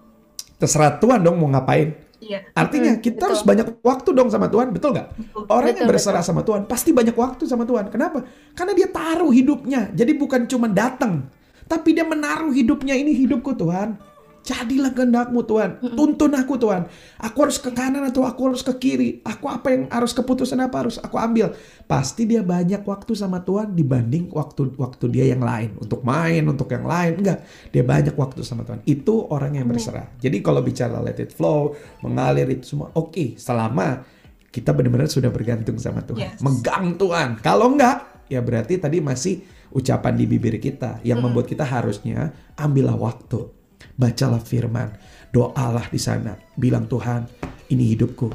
[0.60, 1.96] terserah Tuhan dong mau ngapain.
[2.20, 2.44] Iya.
[2.52, 5.08] Artinya kita harus banyak waktu dong sama Tuhan, betul nggak?
[5.48, 7.88] Orang yang Betul, berserah sama Tuhan pasti banyak waktu sama Tuhan.
[7.88, 8.28] Kenapa?
[8.52, 9.88] Karena dia taruh hidupnya.
[9.96, 11.24] Jadi bukan cuma datang,
[11.64, 13.96] tapi dia menaruh hidupnya ini hidupku Tuhan.
[14.40, 15.84] Jadilah kehendakmu Tuhan.
[15.94, 16.88] Tuntun aku Tuhan.
[17.20, 19.10] Aku harus ke kanan atau aku harus ke kiri.
[19.20, 21.52] Aku apa yang harus keputusan apa harus aku ambil.
[21.84, 25.76] Pasti dia banyak waktu sama Tuhan dibanding waktu waktu dia yang lain.
[25.76, 27.20] Untuk main, untuk yang lain.
[27.20, 27.44] Enggak.
[27.68, 28.80] Dia banyak waktu sama Tuhan.
[28.88, 30.08] Itu orang yang berserah.
[30.16, 32.88] Jadi kalau bicara let it flow, mengalir itu semua.
[32.96, 34.02] Oke, selama
[34.50, 36.26] kita benar-benar sudah bergantung sama Tuhan.
[36.34, 36.40] Yes.
[36.42, 37.38] Megang Tuhan.
[37.44, 42.98] Kalau enggak, ya berarti tadi masih ucapan di bibir kita yang membuat kita harusnya ambillah
[42.98, 43.59] waktu.
[43.96, 44.92] Bacalah firman,
[45.30, 47.26] doalah di sana, bilang Tuhan,
[47.70, 48.28] ini hidupku.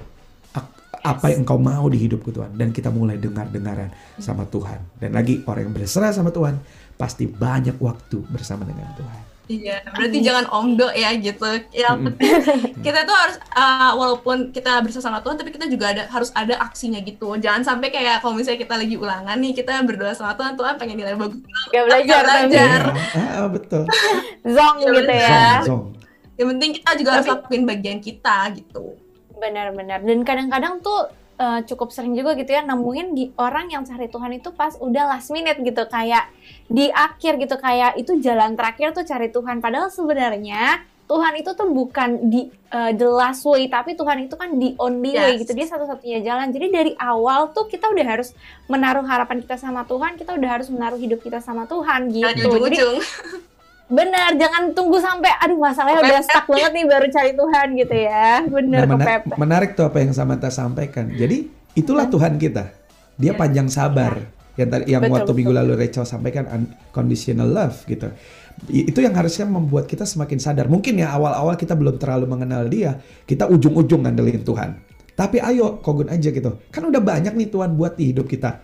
[1.05, 4.97] Apa yang engkau mau di hidupku Tuhan dan kita mulai dengar-dengaran sama Tuhan.
[4.97, 6.57] Dan lagi orang yang berserah sama Tuhan
[6.97, 9.24] pasti banyak waktu bersama dengan Tuhan.
[9.45, 11.45] Iya, berarti jangan omdo ya gitu.
[11.69, 12.33] Yang penting
[12.81, 16.57] kita tuh harus uh, walaupun kita bersama sama Tuhan, tapi kita juga ada harus ada
[16.65, 17.37] aksinya gitu.
[17.37, 20.97] Jangan sampai kayak kalau misalnya kita lagi ulangan nih, kita berdoa sama Tuhan, Tuhan pengen
[20.97, 21.45] nilai bagus.
[21.69, 22.79] Gak belajar, Gak belajar.
[22.89, 23.83] tapi Ah, ah, betul.
[24.49, 25.45] zong Ya, gitu ya.
[25.61, 25.83] Zong, zong.
[26.35, 28.83] Yang penting kita juga harus lakuin bagian kita gitu.
[29.37, 30.01] Benar-benar.
[30.01, 34.31] Dan kadang-kadang tuh eh, cukup sering juga gitu ya nemuin di orang yang cari Tuhan
[34.33, 36.31] itu pas udah last minute gitu kayak
[36.65, 39.59] di akhir gitu kayak itu jalan terakhir tuh cari Tuhan.
[39.59, 44.57] Padahal sebenarnya Tuhan itu tuh bukan di eh, the last way tapi Tuhan itu kan
[44.57, 45.45] di only way Yes.
[45.45, 45.53] gitu.
[45.53, 46.49] Dia satu-satunya jalan.
[46.49, 48.33] Jadi dari awal tuh kita udah harus
[48.65, 52.25] menaruh harapan kita sama Tuhan, kita udah harus menaruh hidup kita sama Tuhan gitu.
[52.25, 52.97] Jadi ujung-ujung.
[53.85, 58.29] benar, jangan tunggu sampai aduh masalahnya udah stuck banget nih baru cari Tuhan gitu ya.
[58.43, 59.37] Bener Nah, mena- kepepet.
[59.37, 61.05] menarik tuh apa yang Samantha sampaikan.
[61.09, 62.73] Jadi itulah Tuhan kita.
[63.15, 63.37] Dia Ya.
[63.37, 64.19] panjang sabar.
[64.55, 65.37] Yang tadi yang Betul, waktu betul.
[65.37, 68.07] minggu lalu Rachel sampaikan unconditional love gitu.
[68.65, 70.65] Itu yang harusnya membuat kita semakin sadar.
[70.65, 74.79] Mungkin ya awal-awal kita belum terlalu mengenal dia, kita ujung-ujung ngandelin Tuhan.
[75.11, 76.59] Tapi ayo kogun aja gitu.
[76.71, 78.63] Kan udah banyak nih Tuhan buat di hidup kita.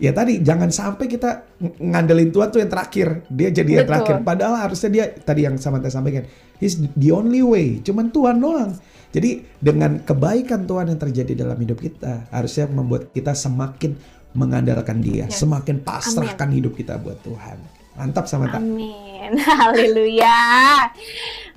[0.00, 3.28] Ya tadi jangan sampai kita ng- ngandelin Tuhan tuh yang terakhir.
[3.28, 3.92] Dia jadi yang Betul.
[3.92, 6.24] terakhir padahal harusnya dia tadi yang Samantha sampaikan
[6.58, 7.78] he's the only way.
[7.84, 8.72] Cuman Tuhan doang.
[9.10, 13.94] Jadi dengan kebaikan Tuhan yang terjadi dalam hidup kita harusnya membuat kita semakin
[14.32, 15.26] mengandalkan dia.
[15.26, 15.42] Yes.
[15.42, 17.58] semakin pasrahkan hidup kita buat Tuhan.
[17.98, 18.62] Mantap Samantha.
[18.62, 19.34] Amin.
[19.60, 20.38] Haleluya.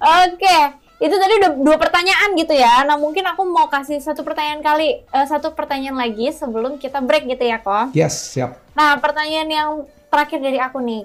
[0.04, 2.86] Oke, itu tadi udah dua pertanyaan gitu ya.
[2.86, 7.28] Nah, mungkin aku mau kasih satu pertanyaan kali, eh, satu pertanyaan lagi sebelum kita break
[7.28, 7.92] gitu ya, kok.
[7.98, 9.70] yes siap Nah, pertanyaan yang
[10.10, 11.04] terakhir dari aku nih.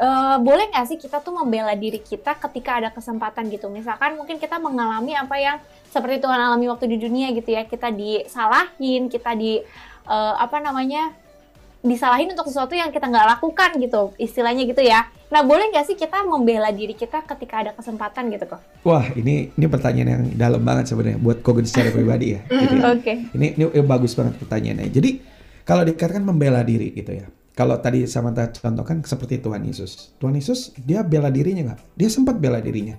[0.00, 3.68] Eh, boleh nggak sih kita tuh membela diri kita ketika ada kesempatan gitu?
[3.68, 5.56] Misalkan mungkin kita mengalami apa yang
[5.92, 7.68] seperti Tuhan alami waktu di dunia gitu ya.
[7.68, 9.60] Kita disalahin, kita di
[10.08, 11.12] eh, apa namanya
[11.80, 15.08] disalahin untuk sesuatu yang kita nggak lakukan gitu, istilahnya gitu ya.
[15.32, 18.60] Nah, boleh nggak sih kita membela diri kita ketika ada kesempatan gitu kok?
[18.80, 22.84] wah ini ini pertanyaan yang dalam banget sebenarnya buat Kogun secara pribadi ya gitu ya.
[22.92, 23.12] Oke.
[23.36, 24.88] Ini, ini ini bagus banget pertanyaannya.
[24.92, 25.10] Jadi
[25.64, 27.28] kalau dikatakan membela diri gitu ya.
[27.50, 30.16] Kalau tadi Samantha contohkan seperti Tuhan Yesus.
[30.16, 31.80] Tuhan Yesus dia bela dirinya nggak?
[31.92, 32.96] Dia sempat bela dirinya.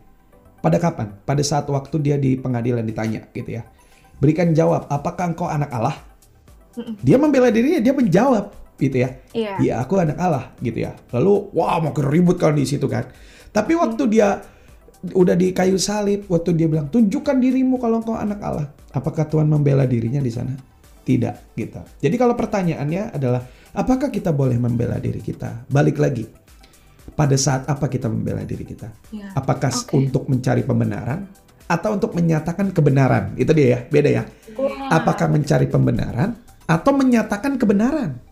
[0.61, 1.17] Pada kapan?
[1.25, 3.65] Pada saat waktu dia di pengadilan ditanya gitu ya.
[4.21, 5.97] Berikan jawab, apakah engkau anak Allah?
[7.01, 9.09] Dia membela dirinya, dia menjawab gitu ya.
[9.31, 9.53] Iya.
[9.61, 10.97] Iya, aku anak Allah gitu ya.
[11.13, 13.05] Lalu wah makin ribut kan di situ kan.
[13.53, 14.41] Tapi waktu dia
[15.09, 18.67] udah di kayu salib, waktu dia bilang tunjukkan dirimu kalau engkau anak Allah.
[18.93, 20.53] Apakah Tuhan membela dirinya di sana?
[21.01, 21.81] Tidak gitu.
[22.01, 23.41] Jadi kalau pertanyaannya adalah
[23.73, 25.65] apakah kita boleh membela diri kita?
[25.69, 26.25] Balik lagi.
[27.11, 28.87] Pada saat apa kita membela diri kita?
[29.09, 29.33] Ya.
[29.33, 29.97] Apakah Oke.
[29.97, 31.25] untuk mencari pembenaran
[31.65, 33.33] atau untuk menyatakan kebenaran?
[33.35, 34.23] Itu dia ya, beda ya.
[34.93, 36.37] Apakah mencari pembenaran
[36.69, 38.30] atau menyatakan kebenaran?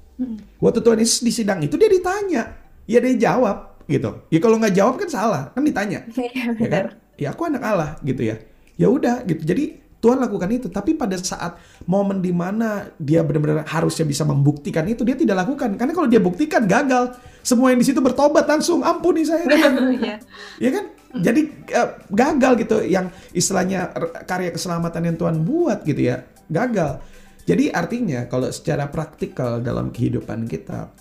[0.60, 2.44] Waktu Tuhan Yesus di sidang itu dia ditanya,
[2.84, 4.28] ya dia jawab gitu.
[4.30, 6.70] Ya kalau nggak jawab kan salah, kan ditanya, Iya, ya benar.
[6.70, 6.86] kan?
[7.20, 8.36] Ya aku anak Allah gitu ya.
[8.80, 9.44] Ya udah gitu.
[9.44, 14.88] Jadi Tuhan lakukan itu, tapi pada saat momen di mana dia benar-benar harusnya bisa membuktikan
[14.88, 15.76] itu, dia tidak lakukan.
[15.76, 19.44] Karena kalau dia buktikan gagal, semua yang di situ bertobat langsung, ampuni saya.
[20.00, 20.16] Iya.
[20.64, 20.86] ya kan?
[21.20, 21.42] Jadi
[21.74, 23.92] eh, gagal gitu yang istilahnya
[24.24, 26.24] karya keselamatan yang Tuhan buat gitu ya.
[26.48, 27.04] Gagal.
[27.50, 30.94] Jadi artinya kalau secara praktikal dalam kehidupan kita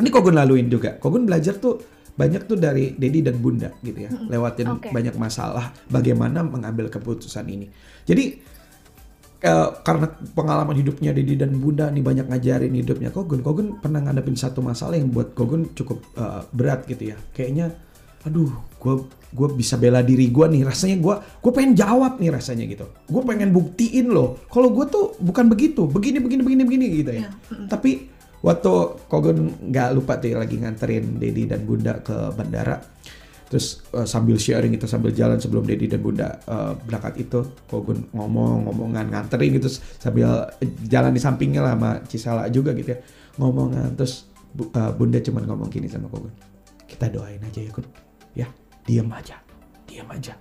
[0.00, 0.96] ini Kogun laluin juga.
[0.96, 1.76] Kogun belajar tuh
[2.16, 4.10] banyak tuh dari Dedi dan Bunda gitu ya.
[4.32, 4.88] Lewatin Oke.
[4.88, 7.68] banyak masalah bagaimana mengambil keputusan ini.
[8.08, 8.40] Jadi
[9.44, 13.44] eh, karena pengalaman hidupnya Dedi dan Bunda nih banyak ngajarin hidupnya Kogun.
[13.44, 17.16] Kogun pernah ngadepin satu masalah yang buat Kogun cukup eh, berat gitu ya.
[17.36, 17.76] Kayaknya
[18.24, 18.94] aduh gue
[19.30, 22.86] gue bisa bela diri gue nih rasanya gue gue pengen jawab nih rasanya gitu.
[23.06, 27.30] Gue pengen buktiin loh kalau gue tuh bukan begitu begini begini begini begini gitu ya.
[27.70, 28.10] Tapi
[28.42, 28.72] waktu
[29.06, 32.80] Kogun nggak lupa tuh lagi nganterin Dedi dan Bunda ke bandara.
[33.50, 38.10] Terus eh, sambil sharing itu sambil jalan sebelum Dedi dan Bunda eh, berangkat itu Kogun
[38.10, 40.50] ngomong ngomongan nganterin gitu sambil
[40.86, 42.98] jalan di sampingnya lah sama Cisala juga gitu ya.
[43.38, 44.26] Ngomongan terus
[44.58, 46.34] eh, Bunda cuman ngomong gini sama Kogun
[46.90, 47.86] kita doain aja ya Kun.
[48.34, 48.46] Ya
[48.90, 49.36] diam aja.
[49.86, 50.34] Diam aja.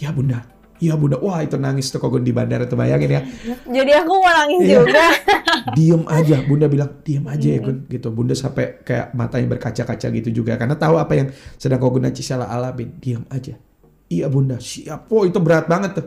[0.00, 0.40] Ya Bunda.
[0.80, 3.20] Iya bunda, wah itu nangis tuh Kogun di bandara tuh bayangin ya.
[3.68, 4.80] Jadi aku mau nangis Iya.
[4.80, 5.04] juga.
[5.76, 6.36] diem aja.
[6.48, 7.84] Bunda bilang diem aja ya Gun.
[7.84, 8.08] Gitu.
[8.08, 10.56] Bunda sampai kayak matanya berkaca-kaca gitu juga.
[10.56, 11.28] Karena tahu apa yang
[11.60, 13.60] sedang kau guna Cisala alamin diem aja.
[14.08, 14.56] Iya bunda.
[14.56, 15.12] Siap.
[15.12, 16.06] Oh itu berat banget tuh.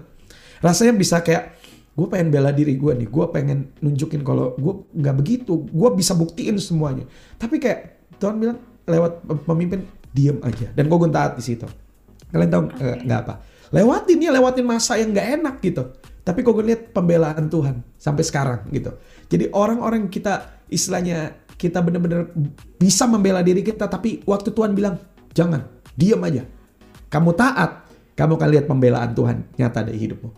[0.66, 1.54] Rasanya bisa kayak
[1.94, 3.14] gue pengen bela diri gue nih.
[3.14, 5.70] Gue pengen nunjukin kalau gue nggak begitu.
[5.70, 7.06] Gue bisa buktiin semuanya.
[7.38, 8.58] Tapi kayak Tuhan bilang
[8.90, 10.70] lewat pemimpin diem aja.
[10.72, 11.66] Dan gue taat di situ.
[12.30, 13.34] Kalian tahu eh, nggak apa.
[13.74, 15.84] Lewatin ya lewatin masa yang nggak enak gitu.
[16.24, 18.96] Tapi kok gue lihat pembelaan Tuhan sampai sekarang gitu.
[19.28, 22.32] Jadi orang-orang kita istilahnya kita benar-benar
[22.80, 25.02] bisa membela diri kita tapi waktu Tuhan bilang
[25.36, 26.46] jangan diam aja.
[27.12, 27.84] Kamu taat
[28.14, 30.30] kamu akan lihat pembelaan Tuhan nyata di hidupmu.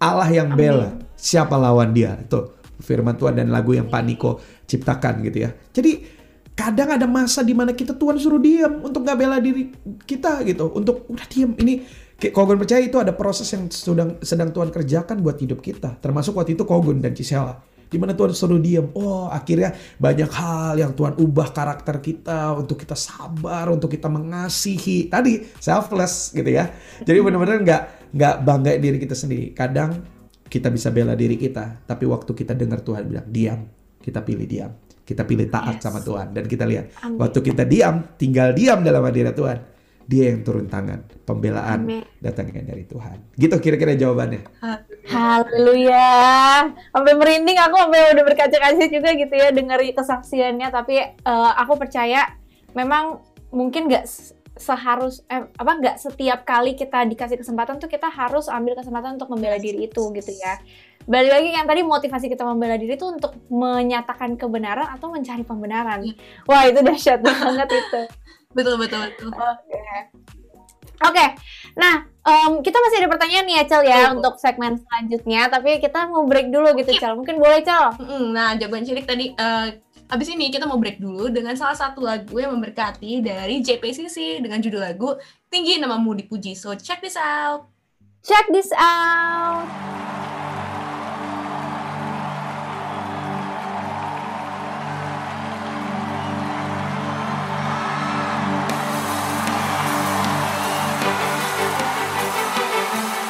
[0.00, 2.16] Allah yang bela siapa lawan dia.
[2.16, 5.50] Itu firman Tuhan dan lagu yang Pak Niko ciptakan gitu ya.
[5.74, 6.17] Jadi
[6.58, 9.70] kadang ada masa di mana kita Tuhan suruh diam untuk nggak bela diri
[10.02, 10.74] kita gitu.
[10.74, 11.86] Untuk udah diam ini
[12.18, 16.02] Kogun percaya itu ada proses yang sedang sedang Tuhan kerjakan buat hidup kita.
[16.02, 17.62] Termasuk waktu itu Kogun dan Cisela.
[17.86, 19.70] Di mana Tuhan suruh diam oh akhirnya
[20.02, 25.06] banyak hal yang Tuhan ubah karakter kita untuk kita sabar untuk kita mengasihi.
[25.06, 26.74] Tadi selfless gitu ya.
[27.06, 27.82] Jadi benar-benar nggak
[28.18, 29.54] nggak bangga diri kita sendiri.
[29.54, 30.02] Kadang
[30.50, 33.62] kita bisa bela diri kita tapi waktu kita dengar Tuhan bilang diam.
[34.02, 37.16] Kita pilih diam kita pilih taat sama Tuhan dan kita lihat Amin.
[37.16, 39.58] waktu kita diam tinggal diam dalam hadirat Tuhan
[40.04, 42.04] dia yang turun tangan pembelaan Amin.
[42.20, 44.44] datangnya dari Tuhan gitu kira-kira jawabannya
[45.08, 46.68] Haleluya.
[46.92, 52.36] Sampai merinding aku sampai udah berkaca-kaca juga gitu ya dengar kesaksiannya tapi eh, aku percaya
[52.76, 54.04] memang mungkin nggak
[54.58, 59.30] seharus eh, apa nggak setiap kali kita dikasih kesempatan tuh kita harus ambil kesempatan untuk
[59.30, 60.58] membela diri itu gitu ya.
[61.08, 66.04] balik lagi yang tadi motivasi kita membela diri itu untuk menyatakan kebenaran atau mencari pembenaran.
[66.04, 66.14] Iya.
[66.44, 68.02] Wah itu dahsyat banget itu.
[68.56, 69.80] betul betul betul Oke.
[70.98, 71.26] Oke,
[71.78, 74.14] nah em, kita masih ada pertanyaan nih ya Cel ya Betul.
[74.18, 77.14] untuk segmen selanjutnya, tapi kita mau break dulu gitu Cel.
[77.14, 77.94] Mungkin boleh Cel?
[78.34, 79.66] Nah, jagoan cilik tadi eh
[80.08, 84.56] Abis ini kita mau break dulu dengan salah satu lagu yang memberkati dari JPCC dengan
[84.56, 85.20] judul lagu
[85.52, 86.56] Tinggi Namamu Dipuji.
[86.56, 87.68] So check this out.
[88.24, 89.68] Check this out.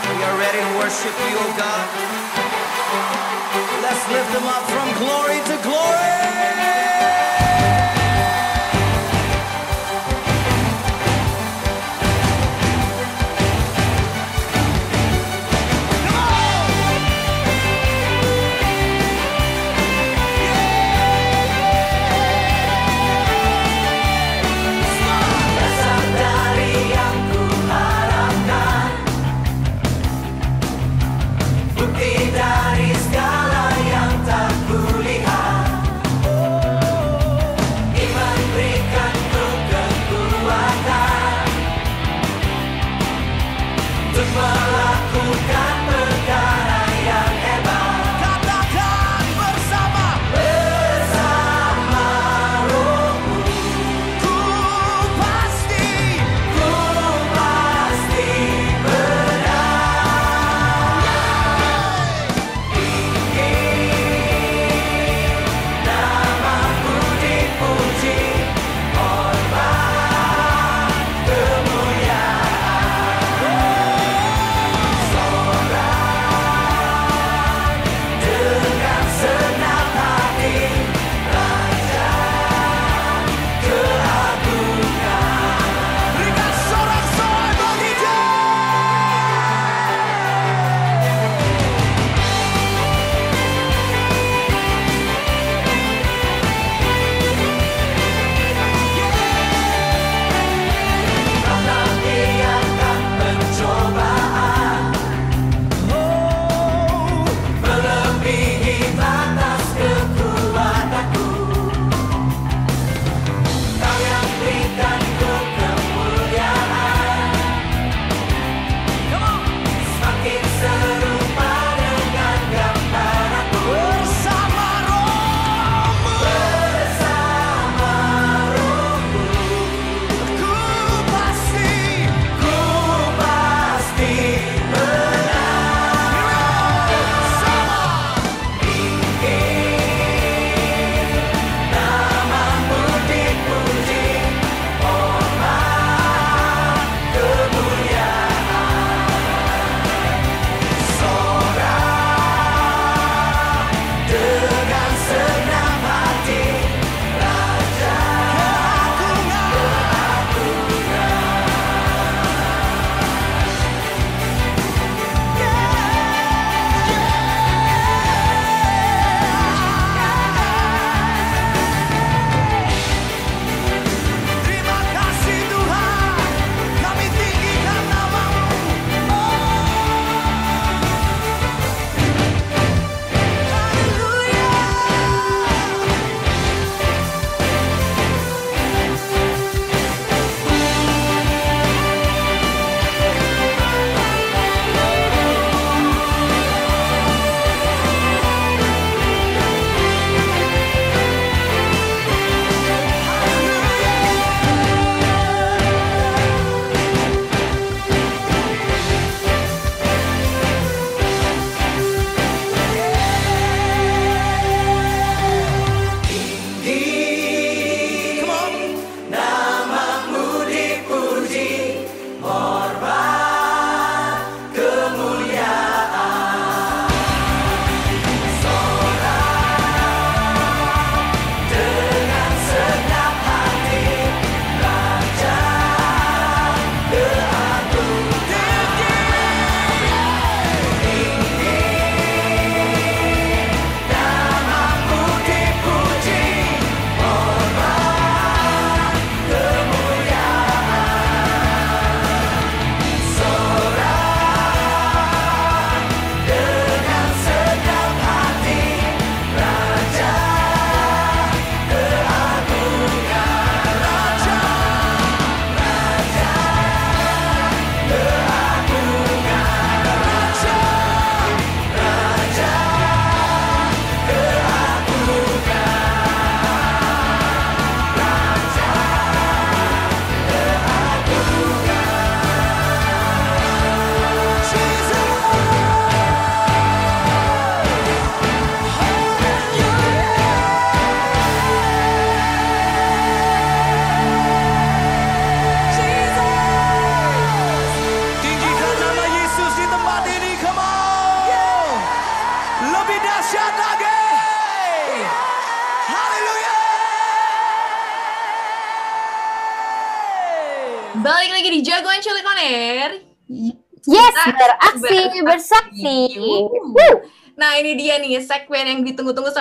[0.07, 1.87] We are ready to worship you, O God.
[3.83, 5.68] Let's lift them up from glory to glory.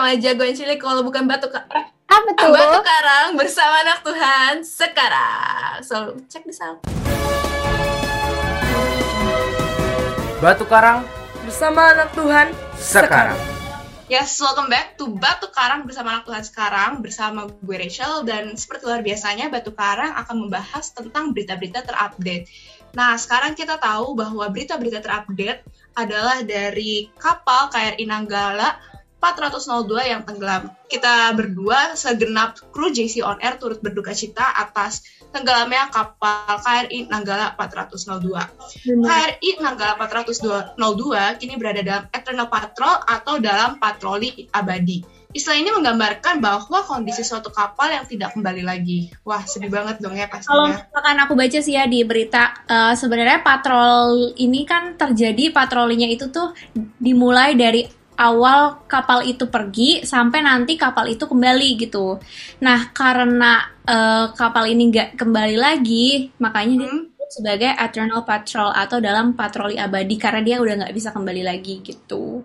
[0.07, 2.47] Sama Jagoan Cilik kalau bukan batu ka- eh, apa tuh?
[2.47, 5.83] batu karang bersama anak Tuhan sekarang.
[5.83, 6.79] So cek di sana.
[10.39, 11.03] Batu Karang
[11.43, 13.35] Bersama anak Tuhan sekarang.
[14.07, 18.87] Yes, welcome back to Batu Karang bersama anak Tuhan sekarang bersama gue Rachel dan seperti
[18.87, 22.47] luar biasanya Batu Karang akan membahas tentang berita-berita terupdate.
[22.95, 25.67] Nah, sekarang kita tahu bahwa berita-berita terupdate
[25.99, 28.79] adalah dari kapal KRI Nanggala
[29.17, 30.69] 402 yang tenggelam.
[30.85, 35.03] Kita berdua segenap kru JC On Air turut berduka cita atas
[35.33, 39.03] tenggelamnya kapal KRI Nanggala 402.
[39.03, 45.17] KRI Nanggala 402 kini berada dalam Eternal Patrol atau dalam patroli abadi.
[45.27, 49.11] Istilah ini menggambarkan bahwa kondisi suatu kapal yang tidak kembali lagi.
[49.27, 50.87] Wah, sedih banget dong ya Kalau pastinya.
[50.87, 56.31] misalkan aku baca sih ya di berita, eh, sebenarnya patrol ini kan terjadi patrolinya itu
[56.31, 56.55] tuh
[56.97, 57.85] dimulai dari
[58.17, 58.59] awal
[58.91, 62.17] kapal itu pergi sampai nanti kapal itu kembali gitu.
[62.65, 66.99] Nah karena eh, kapal ini nggak kembali lagi, makanya dia Hmm.
[66.99, 71.73] disebut sebagai Eternal Patrol atau dalam patroli abadi karena dia udah nggak bisa kembali lagi
[71.85, 72.43] gitu.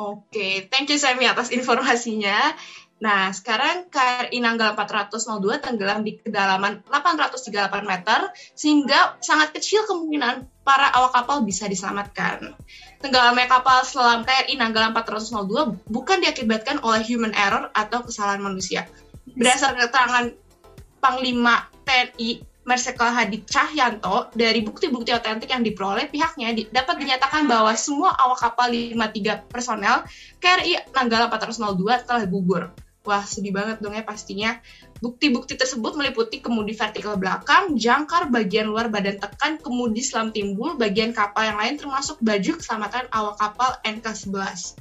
[0.00, 2.56] Oke, thank you Semi atas informasinya.
[3.00, 8.20] Nah, sekarang KRI Nanggala 402 tenggelam di kedalaman 838 meter,
[8.52, 12.56] sehingga sangat kecil kemungkinan para awak kapal bisa diselamatkan.
[13.00, 18.84] Tenggelamnya kapal selam KRI Nanggala 402 bukan diakibatkan oleh human error atau kesalahan manusia.
[19.24, 20.24] Berdasarkan keterangan
[21.00, 27.72] Panglima TNI Marsikal Hadi Cahyanto, dari bukti-bukti otentik yang diperoleh pihaknya di- dapat dinyatakan bahwa
[27.72, 30.04] semua awak kapal 53 personel
[30.36, 32.68] KRI Nanggala 402 telah gugur.
[33.00, 34.60] Wah, sedih banget dong ya pastinya.
[35.00, 41.16] Bukti-bukti tersebut meliputi kemudi vertikal belakang, jangkar bagian luar badan tekan, kemudi selam timbul, bagian
[41.16, 44.76] kapal yang lain termasuk baju keselamatan awak kapal NK-11.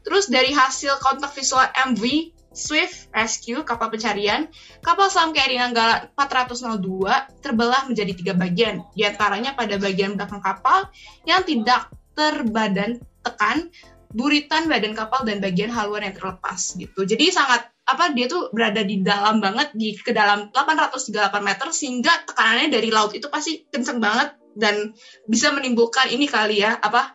[0.00, 4.50] Terus dari hasil kontak visual MV Swift Rescue kapal pencarian,
[4.82, 10.90] kapal selam KRI Nanggala 402 terbelah menjadi tiga bagian, di antaranya pada bagian belakang kapal
[11.28, 13.70] yang tidak terbadan tekan,
[14.10, 17.06] buritan badan kapal dan bagian haluan yang terlepas gitu.
[17.06, 21.10] Jadi sangat apa dia tuh berada di dalam banget di ke dalam 838
[21.42, 24.94] meter sehingga tekanannya dari laut itu pasti kenceng banget dan
[25.26, 27.14] bisa menimbulkan ini kali ya apa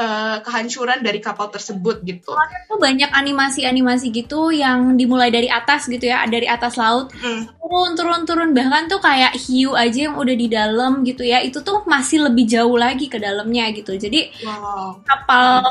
[0.00, 2.32] eh, kehancuran dari kapal tersebut gitu.
[2.32, 7.44] Itu banyak animasi-animasi gitu yang dimulai dari atas gitu ya, dari atas laut Hmm.
[7.60, 11.60] turun turun turun bahkan tuh kayak hiu aja yang udah di dalam gitu ya itu
[11.62, 15.04] tuh masih lebih jauh lagi ke dalamnya gitu jadi Wow.
[15.06, 15.62] kapal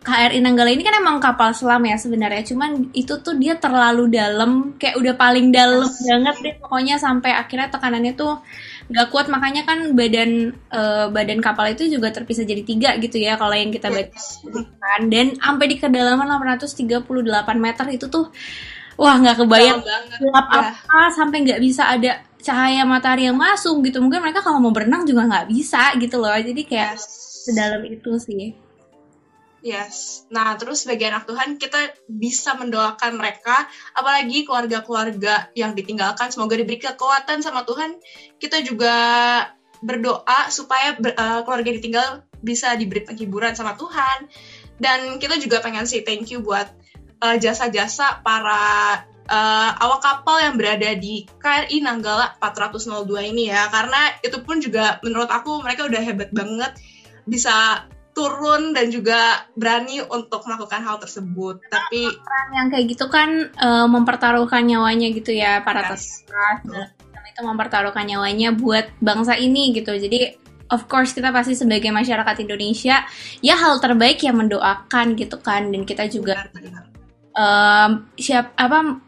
[0.00, 2.40] KRI Nanggala ini kan emang kapal selam ya sebenarnya.
[2.48, 7.68] Cuman itu tuh dia terlalu dalam kayak udah paling dalam banget deh pokoknya sampai akhirnya
[7.68, 8.40] tekanannya tuh
[8.88, 9.28] nggak kuat.
[9.28, 13.68] Makanya kan badan eh, badan kapal itu juga terpisah jadi tiga gitu ya kalau yang
[13.68, 14.08] kita baca.
[14.80, 15.00] Kan?
[15.12, 16.80] Dan sampai di kedalaman 838
[17.60, 18.32] meter itu tuh
[18.96, 19.84] wah nggak kebayang.
[20.16, 20.60] Gelap Ya.
[20.80, 24.00] apa sampai nggak bisa ada cahaya matahari yang masuk gitu.
[24.00, 26.32] Mungkin mereka kalau mau berenang juga nggak bisa gitu loh.
[26.32, 27.04] Jadi kayak Yes.
[27.44, 28.69] sedalam itu sih
[29.60, 30.24] Yes.
[30.32, 36.32] Nah, terus sebagai anak Tuhan, kita bisa mendoakan mereka, apalagi keluarga-keluarga yang ditinggalkan.
[36.32, 38.00] Semoga diberi kekuatan sama Tuhan.
[38.40, 38.96] Kita juga
[39.84, 42.08] berdoa supaya eh, keluarga yang ditinggal
[42.40, 44.32] bisa diberi penghiburan sama Tuhan.
[44.80, 46.72] Dan kita juga pengen say thank you buat
[47.20, 53.68] eh, jasa-jasa para eh, awak kapal yang berada di KRI Nanggala 402 ini ya.
[53.68, 56.80] Karena itu pun juga menurut aku mereka udah hebat banget
[57.28, 57.84] bisa
[58.20, 61.64] turun dan juga berani untuk melakukan hal tersebut.
[61.72, 66.60] Tapi Orang yang kayak gitu kan eh, mempertaruhkan nyawanya gitu ya para tentara
[66.92, 70.36] dan itu mempertaruhkan nyawanya buat bangsa ini gitu jadi
[70.70, 73.02] of course kita pasti sebagai masyarakat Indonesia
[73.40, 76.84] ya hal terbaik yang mendoakan gitu kan dan kita juga benar-benar.
[77.34, 79.00] em, siap apa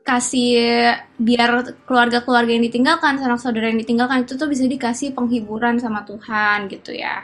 [0.00, 6.02] kasih biar keluarga-keluarga yang ditinggalkan, sanak saudara yang ditinggalkan itu tuh bisa dikasih penghiburan sama
[6.02, 7.22] Tuhan gitu ya.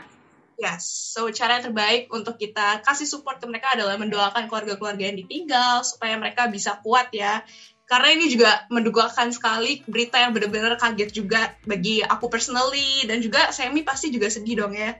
[0.56, 5.20] Yes, so cara yang terbaik untuk kita kasih support ke mereka adalah mendoakan keluarga-keluarga yang
[5.20, 7.44] ditinggal supaya mereka bisa kuat ya.
[7.84, 13.52] Karena ini juga mendugakan sekali berita yang benar-benar kaget juga bagi aku personally dan juga
[13.52, 14.96] Semi pasti juga sedih dong ya.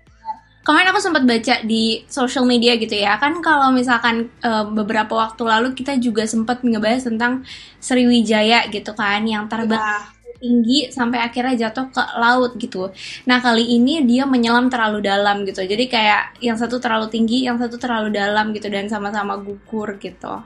[0.67, 5.47] Kemarin aku sempat baca di social media gitu ya, kan kalau misalkan eh, beberapa waktu
[5.47, 7.47] lalu kita juga sempat ngebahas tentang
[7.79, 12.93] Sriwijaya gitu kan, yang terbang Wah, tinggi sampai akhirnya jatuh ke laut gitu.
[13.25, 17.57] Nah kali ini dia menyelam terlalu dalam gitu, jadi kayak yang satu terlalu tinggi, yang
[17.57, 20.45] satu terlalu dalam gitu dan sama-sama gugur gitu.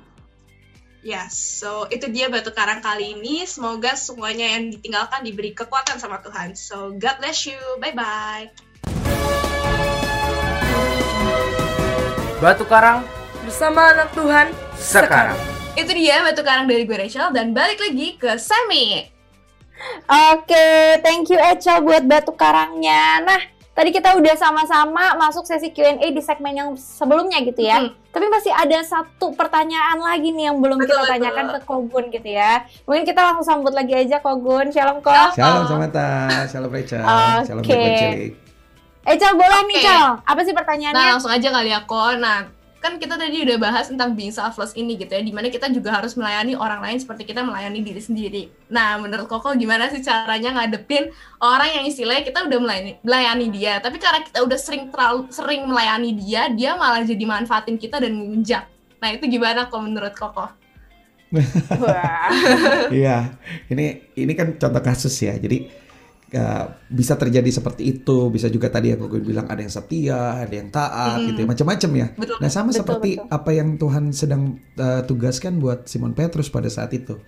[1.01, 1.33] Yes,
[1.65, 3.49] so itu dia batu karang kali ini.
[3.49, 6.53] Semoga semuanya yang ditinggalkan diberi kekuatan sama Tuhan.
[6.53, 7.57] So, God bless you.
[7.81, 8.53] Bye-bye.
[12.45, 13.01] Batu Karang
[13.41, 15.35] Bersama anak Tuhan sekarang.
[15.73, 19.20] Itu dia batu karang dari gue Rachel dan balik lagi ke Sammy.
[20.07, 20.67] Oke,
[21.01, 23.23] thank you Echel buat batu karangnya.
[23.23, 27.81] Nah, tadi kita udah sama-sama masuk sesi Q&A di segmen yang sebelumnya gitu ya.
[27.81, 27.95] Hmm.
[28.11, 31.13] Tapi masih ada satu pertanyaan lagi nih yang belum Betul, kita betul.
[31.15, 32.67] tanyakan ke Kogun gitu ya.
[32.85, 34.69] Mungkin kita langsung sambut lagi aja Kogun.
[34.69, 35.39] Shalom Kok.
[35.39, 36.09] Shalom Samantha,
[36.47, 37.01] shalom Rachel,
[37.47, 38.35] shalom Oke.
[39.01, 39.87] Echel boleh nih Oke.
[39.89, 40.09] Cel.
[40.29, 41.09] Apa sih Nah, pertanyaannya?
[41.17, 42.13] langsung aja kali ya, Ko.
[42.21, 42.45] Nah,
[42.81, 46.01] kan kita tadi udah bahas tentang being selfless ini gitu ya, di mana kita juga
[46.01, 48.43] harus melayani orang lain seperti kita melayani diri sendiri.
[48.73, 51.13] Nah, menurut Koko gimana sih caranya ngadepin
[51.45, 55.69] orang yang istilahnya kita udah melayani, melayani dia, tapi karena kita udah sering terlalu sering
[55.69, 58.65] melayani dia, dia malah jadi manfaatin kita dan ngunjak.
[59.01, 60.49] Nah, itu gimana kok menurut Koko?
[61.85, 62.29] Wah.
[62.91, 63.39] Iya,
[63.71, 65.37] ini ini kan contoh kasus ya.
[65.39, 65.71] Jadi
[66.35, 70.55] uh, bisa terjadi seperti itu, bisa juga tadi yang gue bilang ada yang setia, ada
[70.55, 71.27] yang taat, Mm.
[71.33, 72.07] gitu ya, macam-macam ya.
[72.15, 72.37] Betul.
[72.39, 73.29] Nah sama Betul, seperti betul.
[73.35, 74.43] apa yang Tuhan sedang
[74.79, 77.19] uh, tugaskan buat Simon Petrus pada saat itu.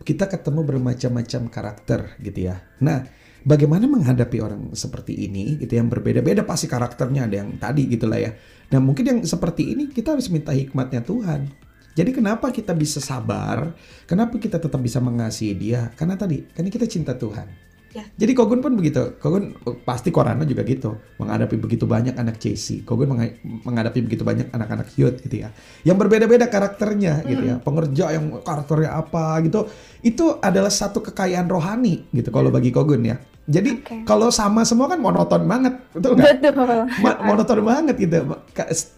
[0.00, 2.64] Kita ketemu bermacam-macam karakter gitu ya.
[2.80, 3.04] Nah
[3.44, 8.32] bagaimana menghadapi orang seperti ini gitu yang berbeda-beda pasti karakternya ada yang tadi gitulah ya.
[8.72, 11.52] Nah mungkin yang seperti ini kita harus minta hikmatnya Tuhan.
[11.90, 13.74] Jadi kenapa kita bisa sabar?
[14.06, 15.90] Kenapa kita tetap bisa mengasihi dia?
[15.98, 17.50] Karena tadi, karena kita cinta Tuhan.
[17.90, 18.06] Ya.
[18.14, 19.18] Jadi Kogun pun begitu.
[19.18, 20.94] Kogun pasti Korano juga gitu.
[21.18, 22.86] Menghadapi begitu banyak anak JC.
[22.86, 25.50] Kogun mengha- menghadapi begitu banyak anak-anak youth gitu ya.
[25.82, 27.56] Yang berbeda-beda karakternya gitu ya.
[27.58, 29.66] Pengerja yang karakternya apa gitu.
[30.06, 33.18] Itu adalah satu kekayaan rohani gitu kalau bagi Kogun ya.
[33.50, 33.96] Jadi Oke.
[34.06, 35.74] kalau sama semua kan monoton banget.
[35.90, 36.38] Betul nggak?
[36.38, 36.86] Betul.
[37.02, 38.22] Ma- monoton banget gitu.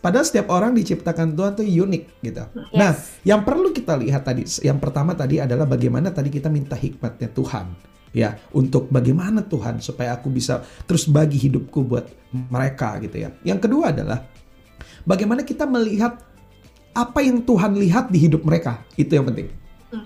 [0.04, 2.44] Padahal setiap orang diciptakan Tuhan tuh unik gitu.
[2.76, 2.92] Nah,
[3.24, 7.66] yang perlu kita lihat tadi, yang pertama tadi adalah bagaimana tadi kita minta hikmatnya Tuhan.
[8.12, 13.32] Ya, untuk bagaimana Tuhan supaya aku bisa terus bagi hidupku buat mereka gitu ya.
[13.40, 14.28] Yang kedua adalah
[15.08, 16.20] bagaimana kita melihat
[16.92, 18.84] apa yang Tuhan lihat di hidup mereka.
[19.00, 19.48] Itu yang penting.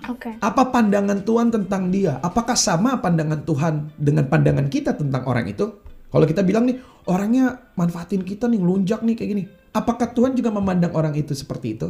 [0.07, 0.35] Oke.
[0.39, 2.19] Apa pandangan Tuhan tentang dia?
[2.23, 5.67] Apakah sama pandangan Tuhan dengan pandangan kita tentang orang itu?
[6.07, 9.43] Kalau kita bilang nih, orangnya manfaatin kita nih, ngelunjak nih kayak gini.
[9.75, 11.87] Apakah Tuhan juga memandang orang itu seperti itu?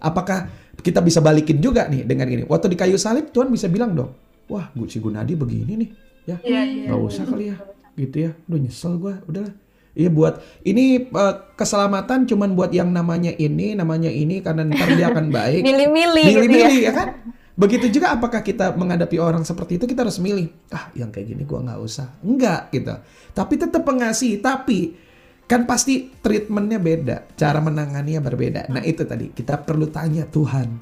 [0.00, 0.48] Apakah
[0.80, 2.42] kita bisa balikin juga nih dengan ini?
[2.48, 4.16] Waktu di kayu salib Tuhan bisa bilang dong,
[4.50, 5.90] wah Guci Gunadi begini nih,
[6.26, 6.36] ya.
[6.42, 6.86] Iya, iya.
[6.90, 7.56] nggak usah kali ya,
[7.98, 8.30] gitu ya.
[8.48, 9.54] Udah nyesel gue, udahlah.
[9.92, 15.12] Iya buat ini eh, keselamatan cuman buat yang namanya ini, namanya ini karena ntar dia
[15.12, 15.60] akan baik.
[15.60, 16.40] Milih-milih gitu ya.
[16.40, 16.92] milih-milih ya.
[16.96, 17.08] kan?
[17.52, 20.48] Begitu juga apakah kita menghadapi orang seperti itu kita harus milih.
[20.72, 22.08] Ah yang kayak gini gua nggak usah.
[22.24, 22.96] Enggak gitu.
[23.36, 24.96] Tapi tetap mengasihi tapi
[25.44, 28.72] kan pasti treatmentnya beda cara menanganinya berbeda.
[28.72, 30.72] Nah itu tadi kita perlu tanya Tuhan.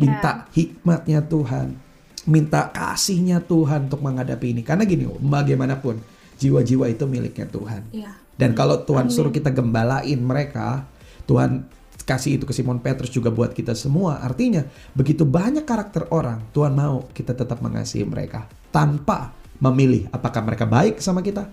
[0.00, 1.89] Minta hikmatnya Tuhan
[2.30, 5.98] minta kasihnya Tuhan untuk menghadapi ini karena gini bagaimanapun
[6.38, 8.14] jiwa-jiwa itu miliknya Tuhan Iya.
[8.38, 10.86] dan kalau Tuhan suruh kita gembalain mereka,
[11.26, 11.66] Tuhan
[12.00, 14.18] kasih itu ke Simon Petrus juga buat kita semua.
[14.18, 14.66] Artinya,
[14.96, 20.98] begitu banyak karakter orang, Tuhan mau kita tetap mengasihi mereka tanpa memilih apakah mereka baik
[20.98, 21.46] sama kita.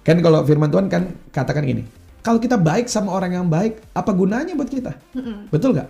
[0.00, 1.82] Kan kalau firman Tuhan kan katakan gini,
[2.22, 4.94] kalau kita baik sama orang yang baik, apa gunanya buat kita?
[5.50, 5.88] Betul nggak?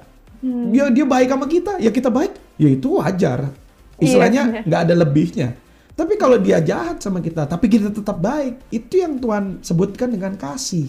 [0.73, 3.55] Dia dia baik sama kita, ya kita baik, ya itu wajar.
[4.01, 5.49] Istilahnya nggak ada lebihnya.
[5.93, 10.33] Tapi kalau dia jahat sama kita, tapi kita tetap baik, itu yang Tuhan sebutkan dengan
[10.41, 10.89] kasih.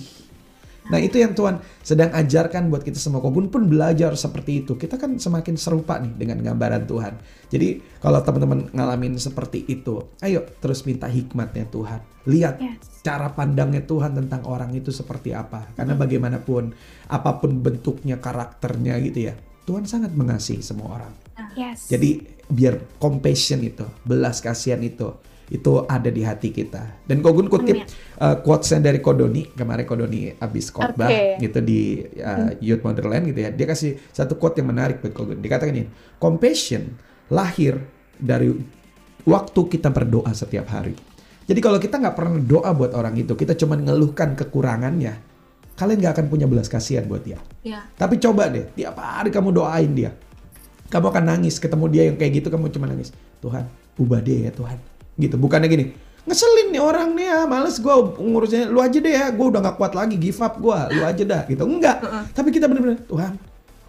[0.91, 3.23] Nah itu yang Tuhan sedang ajarkan buat kita semua.
[3.23, 4.75] Kogun pun belajar seperti itu.
[4.75, 7.13] Kita kan semakin serupa nih dengan gambaran Tuhan.
[7.47, 12.03] Jadi kalau teman-teman ngalamin seperti itu, ayo terus minta hikmatnya Tuhan.
[12.27, 13.03] Lihat Yes.
[13.03, 15.71] cara pandangnya Tuhan tentang orang itu seperti apa.
[15.75, 16.75] Karena bagaimanapun,
[17.07, 19.33] apa pun bentuknya, karakternya gitu ya.
[19.63, 21.13] Tuhan sangat mengasihi semua orang.
[21.55, 21.87] Yes.
[21.87, 25.09] Jadi biar compassion itu, belas kasihan itu,
[25.49, 27.01] itu ada di hati kita.
[27.09, 28.21] Dan Kogun kutip Amin.
[28.21, 31.41] uh, quotesnya dari Kodoni, kemarin Kodoni habis khotbah Oke.
[31.41, 33.49] gitu di uh, Youth Wonderland gitu ya.
[33.49, 35.41] Dia kasih satu quote yang menarik buat Kogun.
[35.41, 35.89] Dikatakan ini,
[36.21, 36.93] compassion
[37.33, 37.81] lahir
[38.21, 38.53] dari
[39.25, 40.93] waktu kita berdoa setiap hari.
[41.43, 45.19] Jadi kalau kita nggak pernah doa buat orang itu, kita cuma ngeluhkan kekurangannya,
[45.75, 47.35] kalian nggak akan punya belas kasihan buat dia.
[47.67, 47.83] Iya.
[47.99, 50.15] Tapi coba deh, tiap hari kamu doain dia.
[50.93, 53.09] Kamu akan nangis ketemu dia yang kayak gitu, kamu cuma nangis.
[53.41, 53.65] Tuhan,
[53.97, 54.77] ubah dia ya Tuhan.
[55.17, 55.85] Gitu, bukannya gini.
[56.29, 58.69] Ngeselin nih orang nih ya, males gue ngurusnya.
[58.69, 60.79] Lu aja deh ya, gue udah gak kuat lagi, give up gue.
[60.93, 61.65] Lu aja dah, gitu.
[61.65, 62.29] Enggak.
[62.37, 63.33] Tapi kita bener-bener, Tuhan,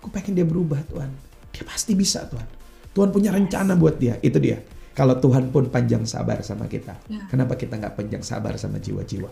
[0.01, 1.13] aku pengen dia berubah Tuhan.
[1.53, 2.49] Dia pasti bisa Tuhan.
[2.97, 4.65] Tuhan punya rencana buat dia, itu dia.
[4.95, 6.97] Kalau Tuhan pun panjang sabar sama kita.
[7.29, 9.29] Kenapa kita nggak panjang sabar sama jiwa-jiwa?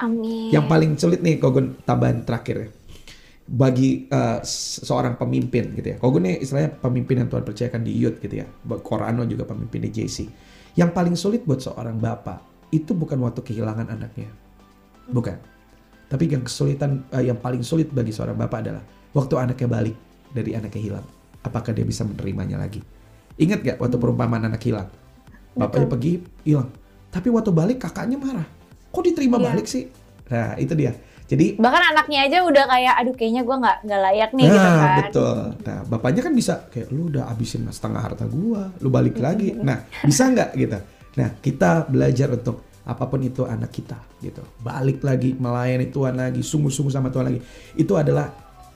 [0.00, 0.48] Amin.
[0.48, 2.68] Yang paling sulit nih Kogun tambahan terakhir ya.
[3.50, 4.06] Bagi
[4.46, 5.96] se- seorang pemimpin gitu ya.
[5.98, 8.46] Kogun nih istilahnya pemimpin yang Tuhan percayakan di youth gitu ya.
[8.80, 10.30] Korano juga pemimpin di JC.
[10.78, 12.38] Yang paling sulit buat seorang bapak
[12.70, 14.30] itu bukan waktu kehilangan anaknya.
[15.10, 15.34] Bukan.
[16.06, 19.96] Tapi yang kesulitan eh, yang paling sulit bagi seorang bapak adalah waktu anaknya balik
[20.30, 21.06] dari anaknya hilang.
[21.42, 22.78] Apakah dia bisa menerimanya lagi?
[23.34, 24.86] Ingat gak waktu perumpamaan anak hilang?
[25.58, 26.70] Bapaknya pergi hilang.
[27.10, 28.46] Tapi waktu balik kakaknya marah.
[28.94, 29.46] Kok diterima Iya.
[29.50, 29.90] balik sih?
[30.30, 30.94] Nah itu dia.
[31.30, 34.74] Jadi Bahkan anaknya aja udah kayak aduh kayaknya gue nggak nggak layak nih gitu nah,
[34.74, 34.98] kan.
[34.98, 35.38] betul.
[35.62, 39.54] Nah, bapaknya kan bisa kayak lu udah habisin setengah harta gua, lu balik lagi.
[39.54, 40.78] Nah, bisa nggak gitu?
[41.22, 44.42] Nah, kita belajar untuk apa pun itu anak kita gitu.
[44.58, 47.40] Balik lagi melayani Tuhan lagi, sungguh-sungguh sama Tuhan lagi.
[47.78, 48.26] Itu adalah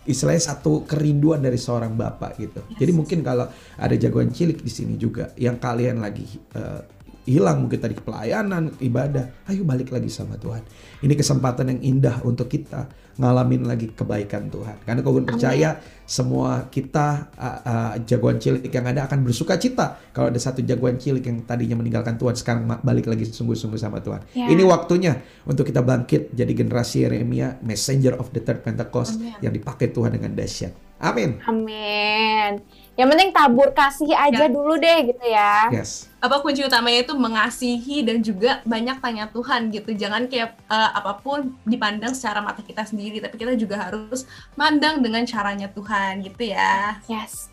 [0.07, 2.61] istilahnya satu kerinduan dari seorang bapak gitu.
[2.79, 6.81] Jadi mungkin kalau ada jagoan cilik di sini juga yang kalian lagi eh,
[7.25, 10.61] hilang mungkin tadi pelayanan, ibadah, ayo balik lagi sama Tuhan.
[11.01, 14.83] Ini kesempatan yang indah untuk kita ngalamin lagi kebaikan Tuhan.
[14.83, 20.29] Karena kau percaya semua kita uh, uh, jagoan cilik yang ada akan bersuka cita kalau
[20.29, 24.21] ada satu jagoan cilik yang tadinya meninggalkan Tuhan sekarang balik lagi sungguh-sungguh sama Tuhan.
[24.35, 24.51] Ya.
[24.51, 29.39] Ini waktunya untuk kita bangkit jadi generasi Yeremia, messenger of the third Pentecost Amin.
[29.41, 30.75] yang dipakai Tuhan dengan dahsyat.
[31.05, 31.39] Amin.
[31.45, 32.63] Amin.
[32.95, 34.51] Yang penting tabur kasih aja Ya.
[34.51, 35.69] dulu deh gitu ya.
[35.75, 36.07] Yes.
[36.25, 41.21] Apa kunci utamanya itu mengasihi dan juga banyak tanya Tuhan gitu jangan kayak eh, apa
[41.21, 44.25] pun dipandang secara mata kita sendiri tapi kita juga harus
[44.57, 47.53] mandang dengan caranya Tuhan gitu ya Yes.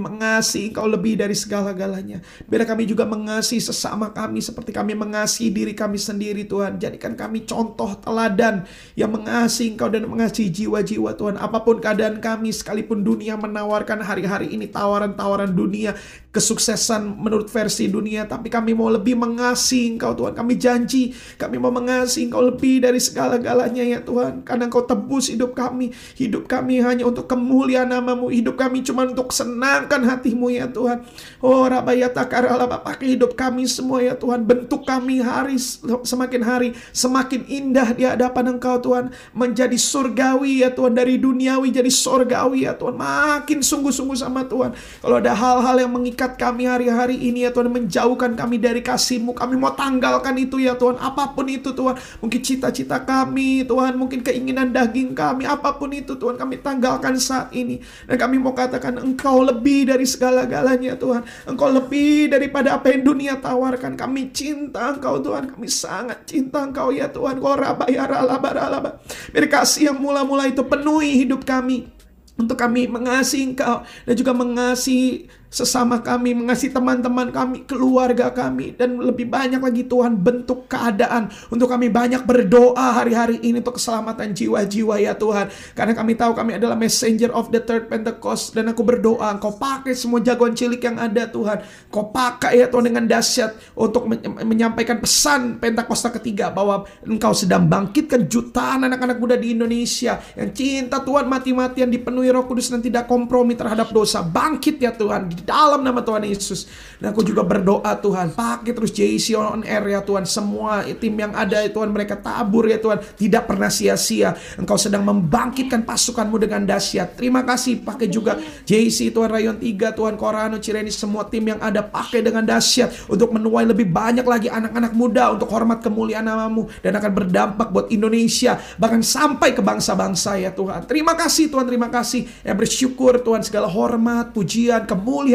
[0.53, 2.21] mengasihi Engkau lebih dari segala-galanya.
[2.45, 6.77] Biarlah kami juga mengasihi sesama kami seperti kami mengasihi diri kami sendiri Tuhan.
[6.77, 11.41] Jadikan kami contoh teladan yang mengasihi Engkau dan mengasihi jiwa-jiwa Tuhan.
[11.41, 15.97] Apa pun keadaan kami sekalipun dunia menawarkan hari-hari ini tawaran-tawaran dunia,
[16.33, 20.37] kesuksesan menurut versi dunia, tapi kami mau lebih mengasihi Engkau Tuhan.
[20.37, 24.45] Kami janji kami mau mengasihi Engkau lebih dari segala-galanya ya Tuhan.
[24.45, 25.97] Karena Engkau tebus hidup kami.
[26.13, 28.29] Hidup kami hanya untuk kemuliaan namamu.
[28.29, 31.05] Hidup kami cuma untuk senangkan hatimu ya Tuhan.
[31.39, 34.43] Oh Rabayata Karalaba pakai hidup kami semua ya Tuhan.
[34.43, 35.61] Bentuk kami hari
[36.03, 39.15] semakin hari semakin indah di hadapan Engkau Tuhan.
[39.37, 40.97] Menjadi surgawi ya Tuhan.
[40.97, 42.97] Dari duniawi jadi surgawi ya Tuhan.
[42.97, 44.75] Makin sungguh-sungguh sama Tuhan.
[44.75, 47.69] Kalau ada hal-hal yang mengikat kami hari-hari ini ya Tuhan.
[47.69, 49.37] Menjauhkan kami dari kasih-Mu.
[49.37, 50.97] Kami mau tanggalkan itu ya Tuhan.
[50.97, 51.95] Apa pun itu Tuhan.
[52.25, 53.95] Mungkin cita-cita kami Tuhan.
[54.01, 55.45] Mungkin keinginan daging kami.
[55.45, 56.41] Apa pun itu Tuhan.
[56.41, 57.83] Kami tanggalkan saat ini.
[58.07, 61.27] Dan kami mau katakan Engkau lebih dari segala-galanya Tuhan.
[61.51, 63.99] Engkau lebih daripada apa yang dunia tawarkan.
[63.99, 65.51] Kami cinta Engkau Tuhan.
[65.51, 67.43] Kami sangat cinta Engkau ya Tuhan.
[67.43, 69.03] Kau rabayara laba ralaba.
[69.35, 71.91] Biar kasih yang mula-mula itu penuhi hidup kami.
[72.39, 78.97] Untuk kami mengasihi Engkau dan juga mengasihi sesama kami, mengasihi teman-teman kami, keluarga kami, dan
[78.97, 84.97] lebih banyak lagi Tuhan bentuk keadaan untuk kami banyak berdoa hari-hari ini untuk keselamatan jiwa-jiwa
[84.97, 85.53] ya Tuhan.
[85.77, 89.93] Karena kami tahu kami adalah messenger of the third Pentecost dan aku berdoa Engkau pakai
[89.93, 91.61] semua jagoan cilik yang ada Tuhan.
[91.93, 97.69] Kau pakai ya Tuhan dengan dahsyat untuk men- menyampaikan pesan Pentakosta ketiga bahwa Engkau sedang
[97.69, 103.05] bangkitkan jutaan anak-anak muda di Indonesia yang cinta Tuhan mati-matian dipenuhi Roh Kudus dan tidak
[103.05, 104.25] kompromi terhadap dosa.
[104.25, 106.71] Bangkit ya Tuhan dalam nama Tuhan Yesus.
[106.99, 110.23] Dan aku juga berdoa Tuhan, pakai terus JC on air ya Tuhan.
[110.27, 113.03] Semua tim yang ada ya Tuhan, mereka tabur ya Tuhan.
[113.03, 114.39] Tidak pernah sia-sia.
[114.57, 117.19] Engkau sedang membangkitkan pasukanmu dengan dahsyat.
[117.19, 118.39] Terima kasih pakai juga
[118.69, 123.35] JC Tuhan Rayon 3, Tuhan Korano, Cireni, semua tim yang ada pakai dengan dahsyat untuk
[123.35, 128.61] menuai lebih banyak lagi anak-anak muda untuk hormat kemuliaan namamu dan akan berdampak buat Indonesia
[128.77, 130.85] bahkan sampai ke bangsa-bangsa ya Tuhan.
[130.85, 132.29] Terima kasih Tuhan, terima kasih.
[132.45, 135.32] Yang bersyukur Tuhan segala hormat, pujian, kemuliaan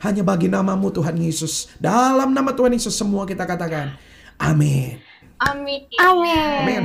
[0.00, 1.68] hanya bagi namamu Tuhan Yesus.
[1.76, 3.96] Dalam nama Tuhan Yesus semua kita katakan.
[4.38, 4.98] Amin.
[5.38, 6.60] amin Amin.
[6.64, 6.84] Amin.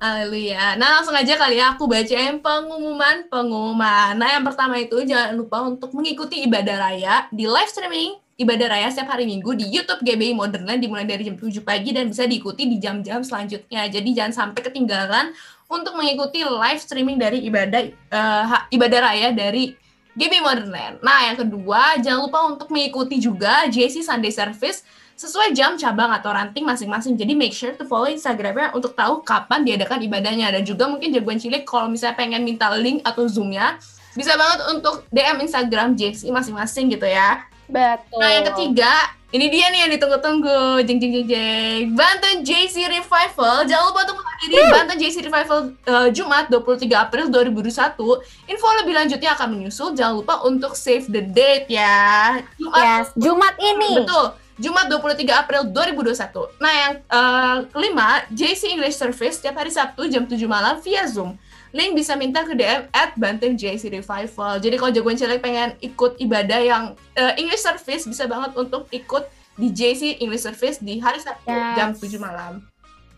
[0.00, 0.80] Haleluya.
[0.80, 4.16] Nah langsung aja kali ya aku bacain pengumuman pengumuman.
[4.16, 8.88] Nah yang pertama itu jangan lupa untuk mengikuti ibadah raya di live streaming ibadah raya
[8.88, 12.64] setiap hari Minggu di YouTube GBI Modernland dimulai dari jam 7 pagi dan bisa diikuti
[12.64, 13.84] di jam-jam selanjutnya.
[13.92, 15.36] Jadi jangan sampai ketinggalan
[15.68, 19.76] untuk mengikuti live streaming dari ibadah ha- ibadah raya dari
[20.18, 20.98] GB Modernland.
[21.02, 24.82] Nah, yang kedua, jangan lupa untuk mengikuti juga JC Sunday Service
[25.20, 27.14] sesuai jam cabang atau ranting masing-masing.
[27.14, 30.48] Jadi make sure to follow Instagramnya untuk tahu kapan diadakan ibadahnya.
[30.48, 33.76] Dan juga mungkin jagoan cilik kalau misalnya pengen minta link atau zoomnya,
[34.16, 37.44] bisa banget untuk DM Instagram JC masing-masing gitu ya.
[37.70, 38.18] Betul.
[38.18, 38.92] Nah, yang ketiga,
[39.30, 40.82] ini dia nih yang ditunggu-tunggu.
[40.82, 41.82] Jeng jeng jeng jeng.
[41.94, 43.62] Banten JC Revival.
[43.68, 48.48] Jangan lupa untuk menghadiri Banten JC Revival eh, Jumat 23 April 2021.
[48.48, 49.92] Info lebih lanjutnya akan menyusul.
[49.92, 52.40] Jangan lupa untuk save the date ya.
[52.56, 54.00] Jumat Yes, Jumat ini.
[54.00, 54.26] Betul.
[54.60, 56.60] Jumat 23 April 2021.
[56.60, 61.36] Nah, yang eh, kelima, JC English Service setiap hari Sabtu jam 7 malam via Zoom.
[61.70, 64.58] Link bisa minta ke DM at Banten JC Revival.
[64.58, 66.84] Jadi kalau jagoan cilik pengen ikut ibadah yang
[67.16, 71.76] eh, English Service, bisa banget untuk ikut di JC English Service di hari Sabtu Yes.
[71.76, 72.69] jam 7 malam.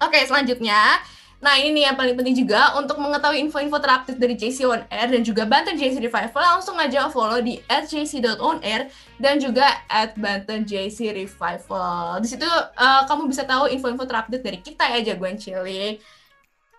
[0.03, 0.98] Oke, selanjutnya.
[1.42, 5.11] Nah, ini nih yang paling penting juga untuk mengetahui info-info terupdate dari JC On Air
[5.11, 8.86] dan juga Banten JC Revival langsung aja follow di @jc.onair
[9.18, 12.22] dan juga at Banten JC Revival.
[12.22, 15.98] Di situ eh, kamu bisa tahu info-info terupdate dari kita ya jagoan cilik.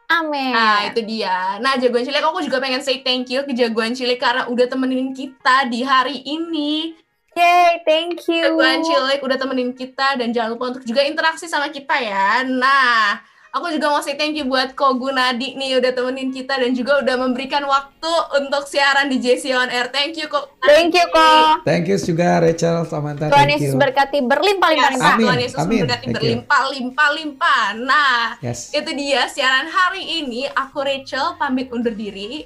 [0.07, 0.55] Amin.
[0.55, 1.59] Nah, itu dia.
[1.59, 5.11] Nah, jagoan cilik aku juga pengen say thank you ke jagoan cilik karena udah temenin
[5.11, 6.95] kita di hari ini.
[7.33, 8.45] Yay, thank you.
[8.45, 12.45] Jagoan cilik udah temenin kita dan jangan lupa untuk juga interaksi sama kita ya.
[12.45, 13.17] Nah,
[13.49, 17.01] aku juga mau say thank you buat Kogu Nadi nih udah temenin kita dan juga
[17.01, 19.89] udah memberikan waktu untuk siaran di JC On Air.
[19.89, 20.53] Thank you kok.
[20.61, 21.65] Thank you kok.
[21.65, 23.33] Thank you juga Rachel Samantha.
[23.33, 23.81] Tuhan Yesus you.
[23.81, 25.13] berkati berlimpah-limpah.
[25.17, 25.89] Amin, Tuhan Yesus amin.
[25.89, 26.13] you.
[26.13, 27.63] berlimpah-limpah-limpah.
[27.81, 28.69] Nah, Yes.
[28.77, 30.45] itu dia siaran hari ini.
[30.53, 32.45] Aku Rachel pamit undur diri.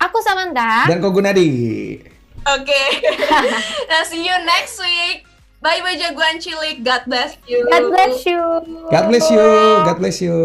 [0.00, 0.84] Aku Samantha.
[0.88, 2.19] Dan Kogunadi.
[2.48, 2.82] Oke.
[3.90, 5.28] nah, see you next week.
[5.60, 6.80] Bye bye jagoan cilik.
[6.80, 7.68] God bless you.
[7.68, 8.40] God bless you.
[8.88, 9.46] God bless you.
[9.84, 10.36] God bless you.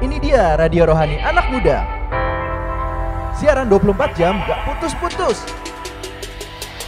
[0.00, 1.82] Ini dia Radio Rohani Anak Muda.
[3.36, 5.42] Siaran 24 jam gak putus-putus.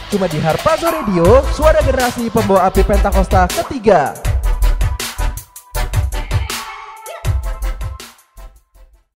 [0.07, 4.32] Cuma di Harpazo Radio, suara generasi pembawa api Pentakosta ketiga.